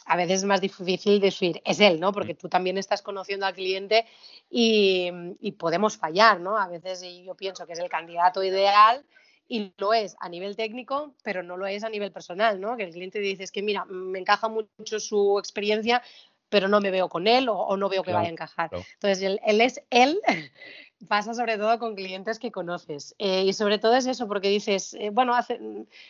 a 0.07 0.17
veces 0.17 0.41
es 0.41 0.45
más 0.47 0.61
difícil 0.61 1.21
decir, 1.21 1.63
es 1.65 1.79
él, 1.79 2.01
¿no? 2.01 2.11
Porque 2.13 2.35
tú 2.35 2.49
también 2.49 2.77
estás 2.77 3.03
conociendo 3.03 3.47
al 3.47 3.55
cliente 3.55 4.05
y, 4.51 5.13
podemos 5.59 5.97
fallar, 5.97 6.41
¿no? 6.41 6.59
A 6.59 6.67
veces 6.67 7.05
yo 7.25 7.37
pienso 7.37 7.65
que 7.65 7.75
es 7.75 7.79
el 7.79 7.89
candidato 7.89 8.43
ideal 8.43 9.05
y 9.53 9.75
lo 9.77 9.93
es 9.93 10.17
a 10.19 10.31
nivel 10.31 10.57
técnico, 10.57 11.15
pero 11.23 11.43
no 11.43 11.59
lo 11.59 11.67
es 11.67 11.85
a 11.85 11.91
nivel 11.91 12.11
personal, 12.11 12.59
¿no? 12.59 12.75
Que 12.79 12.85
el 12.85 12.93
cliente 12.93 13.19
dice, 13.19 13.43
es 13.43 13.53
que 13.53 13.61
mira, 13.61 13.85
me 13.85 14.19
encaja 14.19 14.49
mucho 14.49 14.99
su 14.99 15.39
experiencia, 15.39 16.03
pero 16.49 16.69
no 16.69 16.81
me 16.81 16.91
veo 16.91 17.11
con 17.11 17.27
él 17.27 17.51
o, 17.51 17.77
no 17.77 17.91
veo 17.91 18.03
que 18.03 18.15
vaya 18.15 18.29
a 18.29 18.33
encajar. 18.33 18.71
Entonces, 18.73 19.23
él, 19.23 19.61
es 19.61 19.83
él, 19.91 20.19
pasa 21.07 21.35
sobre 21.35 21.59
todo 21.59 21.79
con 21.79 21.95
clientes 21.97 22.39
que 22.39 22.51
conoces. 22.51 23.15
Eh, 23.19 23.43
y 23.43 23.53
sobre 23.53 23.79
todo 23.79 23.95
es 23.95 24.07
eso, 24.07 24.27
porque 24.27 24.49
dices, 24.49 24.95
eh, 24.95 25.11
bueno, 25.11 25.35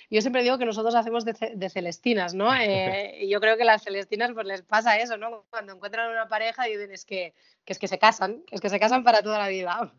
yo 0.08 0.20
siempre 0.20 0.44
digo 0.44 0.56
que 0.56 0.64
nosotros 0.64 0.94
hacemos 0.94 1.24
de, 1.24 1.68
celestinas, 1.68 2.34
¿no? 2.34 2.54
Eh, 2.54 3.24
y 3.24 3.28
yo 3.28 3.40
creo 3.40 3.56
que 3.56 3.64
las 3.64 3.82
celestinas 3.82 4.30
pues 4.34 4.46
les 4.46 4.62
pasa 4.62 4.98
eso, 4.98 5.16
¿no? 5.16 5.46
Cuando 5.50 5.72
encuentran 5.72 6.12
una 6.12 6.28
pareja 6.28 6.68
y 6.68 6.76
dicen, 6.76 6.92
es 6.92 7.04
que, 7.04 7.34
es 7.66 7.80
que 7.80 7.88
se 7.88 7.98
casan, 7.98 8.44
es 8.52 8.60
que 8.60 8.68
se 8.68 8.78
casan 8.78 9.02
para 9.02 9.20
toda 9.20 9.38
la 9.38 9.48
vida. 9.48 9.92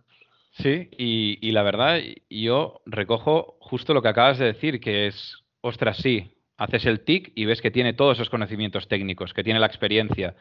Sí, 0.53 0.89
y, 0.97 1.51
la 1.51 1.63
verdad, 1.63 1.99
yo 2.29 2.81
recojo 2.85 3.57
justo 3.59 3.93
lo 3.93 4.03
que 4.03 4.09
acabas 4.09 4.37
de 4.37 4.45
decir, 4.45 4.79
que 4.79 5.07
es, 5.07 5.43
ostras, 5.61 5.97
sí, 5.97 6.37
haces 6.57 6.85
el 6.85 7.01
TIC 7.01 7.31
y 7.33 7.45
ves 7.45 7.59
que 7.59 7.71
tiene 7.71 7.93
todos 7.93 8.17
esos 8.17 8.29
conocimientos 8.29 8.87
técnicos, 8.87 9.33
que 9.33 9.43
tiene 9.43 9.59
la 9.59 9.65
experiencia, 9.65 10.35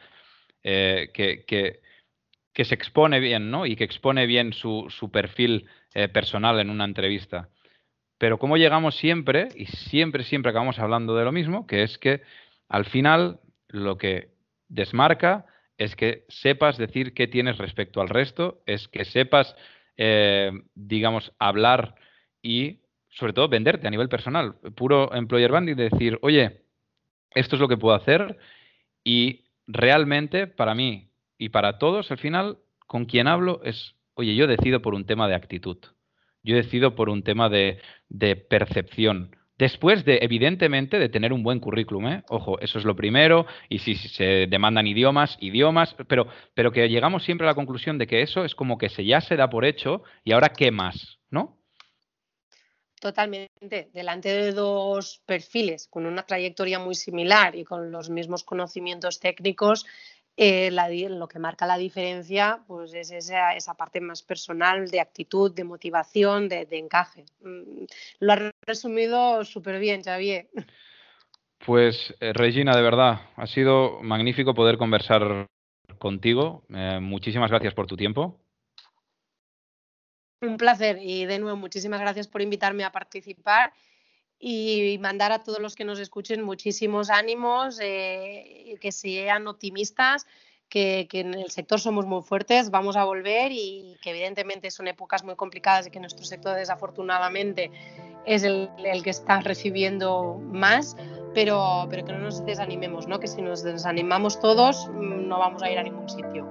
eh, 0.61 1.09
que, 1.13 2.63
se 2.63 2.75
expone 2.75 3.19
bien, 3.19 3.49
¿no? 3.49 3.65
Y 3.65 3.75
que 3.75 3.83
expone 3.85 4.27
bien 4.27 4.53
su, 4.53 4.87
perfil 5.11 5.67
eh, 5.95 6.07
personal 6.09 6.59
en 6.59 6.69
una 6.69 6.85
entrevista. 6.85 7.49
Pero 8.19 8.37
cómo 8.37 8.57
llegamos 8.57 8.95
siempre, 8.95 9.49
y 9.55 9.65
siempre, 9.65 10.23
siempre 10.23 10.51
acabamos 10.51 10.77
hablando 10.77 11.15
de 11.15 11.25
lo 11.25 11.31
mismo, 11.31 11.65
que 11.65 11.81
es 11.81 11.97
que 11.97 12.21
al 12.69 12.85
final 12.85 13.39
lo 13.67 13.97
que 13.97 14.29
desmarca 14.69 15.47
es 15.79 15.95
que 15.95 16.25
sepas 16.29 16.77
decir 16.77 17.15
qué 17.15 17.27
tienes 17.27 17.57
respecto 17.57 17.99
al 17.99 18.09
resto, 18.09 18.61
es 18.67 18.87
que 18.87 19.05
sepas, 19.05 19.55
eh, 19.97 20.51
digamos, 20.75 21.33
hablar 21.39 21.95
y 22.41 22.81
sobre 23.09 23.33
todo 23.33 23.47
venderte 23.47 23.87
a 23.87 23.91
nivel 23.91 24.09
personal, 24.09 24.55
puro 24.75 25.13
employer 25.13 25.51
branding, 25.51 25.75
de 25.75 25.89
decir, 25.89 26.17
oye, 26.21 26.63
esto 27.31 27.55
es 27.55 27.59
lo 27.59 27.67
que 27.67 27.77
puedo 27.77 27.95
hacer 27.95 28.37
y 29.03 29.45
realmente 29.67 30.47
para 30.47 30.75
mí 30.75 31.11
y 31.37 31.49
para 31.49 31.77
todos 31.77 32.11
al 32.11 32.17
final 32.17 32.57
con 32.87 33.05
quien 33.05 33.27
hablo 33.27 33.61
es, 33.63 33.95
oye, 34.13 34.35
yo 34.35 34.47
decido 34.47 34.81
por 34.81 34.93
un 34.93 35.05
tema 35.05 35.27
de 35.27 35.35
actitud, 35.35 35.77
yo 36.43 36.55
decido 36.55 36.95
por 36.95 37.09
un 37.09 37.23
tema 37.23 37.49
de, 37.49 37.79
percepción. 38.49 39.35
Después 39.57 40.03
de, 40.03 40.19
evidentemente, 40.21 40.97
de 40.97 41.09
tener 41.09 41.31
un 41.31 41.43
buen 41.43 41.59
currículum, 41.59 42.07
¿eh? 42.07 42.23
ojo, 42.29 42.59
eso 42.59 42.79
es 42.79 42.85
lo 42.85 42.95
primero, 42.95 43.45
y 43.69 43.79
si, 43.79 43.95
se 43.95 44.47
demandan 44.47 44.87
idiomas, 44.87 45.37
idiomas, 45.39 45.95
pero, 46.07 46.27
pero 46.53 46.71
que 46.71 46.89
llegamos 46.89 47.23
siempre 47.23 47.45
a 47.45 47.51
la 47.51 47.55
conclusión 47.55 47.97
de 47.97 48.07
que 48.07 48.21
eso 48.21 48.45
es 48.45 48.55
como 48.55 48.77
que 48.77 48.89
se 48.89 49.05
ya 49.05 49.21
se 49.21 49.35
da 49.35 49.49
por 49.49 49.65
hecho 49.65 50.03
y 50.23 50.31
ahora 50.31 50.49
qué 50.49 50.71
más, 50.71 51.19
¿no? 51.29 51.59
Totalmente. 52.99 53.89
Delante 53.93 54.29
de 54.29 54.53
dos 54.53 55.21
perfiles 55.25 55.89
con 55.89 56.05
una 56.05 56.23
trayectoria 56.23 56.79
muy 56.79 56.95
similar 56.95 57.53
y 57.53 57.65
con 57.65 57.91
los 57.91 58.09
mismos 58.09 58.45
conocimientos 58.45 59.19
técnicos, 59.19 59.85
eh, 60.37 60.71
lo 60.71 61.27
que 61.27 61.37
marca 61.37 61.67
la 61.67 61.77
diferencia 61.77 62.63
pues 62.65 62.93
es 62.93 63.11
esa, 63.11 63.55
esa, 63.55 63.75
parte 63.75 64.01
más 64.01 64.23
personal 64.23 64.89
de 64.89 64.99
actitud, 64.99 65.53
de 65.53 65.63
motivación, 65.65 66.49
de, 66.49 66.65
encaje. 66.71 67.25
Mm, 67.41 67.83
lo 68.19 68.52
resumido 68.65 69.43
súper 69.45 69.79
bien, 69.79 70.03
Xavier. 70.03 70.49
Pues 71.65 72.13
eh, 72.19 72.33
Regina, 72.33 72.75
de 72.75 72.81
verdad, 72.81 73.21
ha 73.35 73.47
sido 73.47 74.01
magnífico 74.01 74.53
poder 74.53 74.77
conversar 74.77 75.47
contigo. 75.97 76.63
Eh, 76.69 76.99
muchísimas 77.01 77.49
gracias 77.49 77.73
por 77.73 77.87
tu 77.87 77.95
tiempo. 77.95 78.39
Un 80.41 80.57
placer 80.57 80.99
y 81.01 81.25
de 81.25 81.39
nuevo 81.39 81.55
muchísimas 81.55 82.01
gracias 82.01 82.27
por 82.27 82.41
invitarme 82.41 82.83
a 82.83 82.91
participar 82.91 83.71
y 84.37 84.97
mandar 84.99 85.31
a 85.31 85.41
todos 85.41 85.59
los 85.59 85.73
que 85.73 85.85
nos 85.85 85.99
escuchen 85.99 86.41
muchísimos 86.41 87.09
ánimos, 87.09 87.79
eh, 87.81 88.77
que 88.81 88.91
sean 88.91 89.47
optimistas, 89.47 90.27
que, 90.73 91.07
en 91.13 91.35
el 91.35 91.51
sector 91.51 91.79
somos 91.79 92.07
muy 92.07 92.23
fuertes, 92.23 92.71
vamos 92.71 92.95
a 92.95 93.03
volver 93.03 93.51
y 93.51 93.95
que 94.01 94.09
evidentemente 94.09 94.71
son 94.71 94.87
épocas 94.87 95.23
muy 95.23 95.35
complicadas 95.35 95.85
y 95.85 95.91
que 95.91 95.99
nuestro 95.99 96.25
sector 96.25 96.55
desafortunadamente 96.55 97.69
es 98.25 98.41
el, 98.41 98.69
que 99.03 99.11
está 99.11 99.39
recibiendo 99.41 100.41
más, 100.41 100.97
pero, 101.35 101.85
pero 101.91 102.05
que 102.05 102.13
no 102.13 102.19
nos 102.19 102.43
desanimemos, 102.43 103.07
¿no? 103.07 103.19
que 103.19 103.27
si 103.27 103.43
nos 103.43 103.63
desanimamos 103.63 104.39
todos 104.39 104.89
mm, 104.89 105.27
no 105.27 105.37
vamos 105.37 105.61
a 105.61 105.69
ir 105.69 105.77
a 105.77 105.83
ningún 105.83 106.09
sitio. 106.09 106.47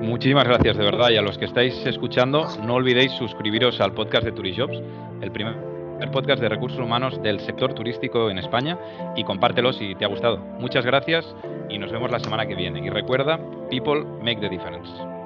Muchísimas 0.00 0.44
gracias 0.44 0.76
de 0.76 0.84
verdad 0.84 1.10
y 1.10 1.16
a 1.16 1.22
los 1.22 1.38
que 1.38 1.46
estáis 1.46 1.74
escuchando, 1.86 2.46
no 2.62 2.74
olvidéis 2.74 3.10
suscribiros 3.12 3.80
al 3.80 3.94
podcast 3.94 4.26
de 4.26 4.30
Turijobs, 4.30 4.80
el 5.22 5.32
primer 5.32 5.77
podcast 6.10 6.40
de 6.40 6.48
recursos 6.48 6.78
humanos 6.78 7.20
del 7.22 7.40
sector 7.40 7.74
turístico 7.74 8.30
en 8.30 8.38
España 8.38 8.78
y 9.16 9.24
compártelo 9.24 9.72
si 9.72 9.94
te 9.94 10.04
ha 10.04 10.08
gustado. 10.08 10.38
Muchas 10.58 10.86
gracias 10.86 11.34
y 11.68 11.78
nos 11.78 11.92
vemos 11.92 12.10
la 12.10 12.20
semana 12.20 12.46
que 12.46 12.54
viene. 12.54 12.80
Y 12.80 12.90
recuerda, 12.90 13.38
people 13.68 14.04
make 14.22 14.40
the 14.40 14.48
difference. 14.48 15.17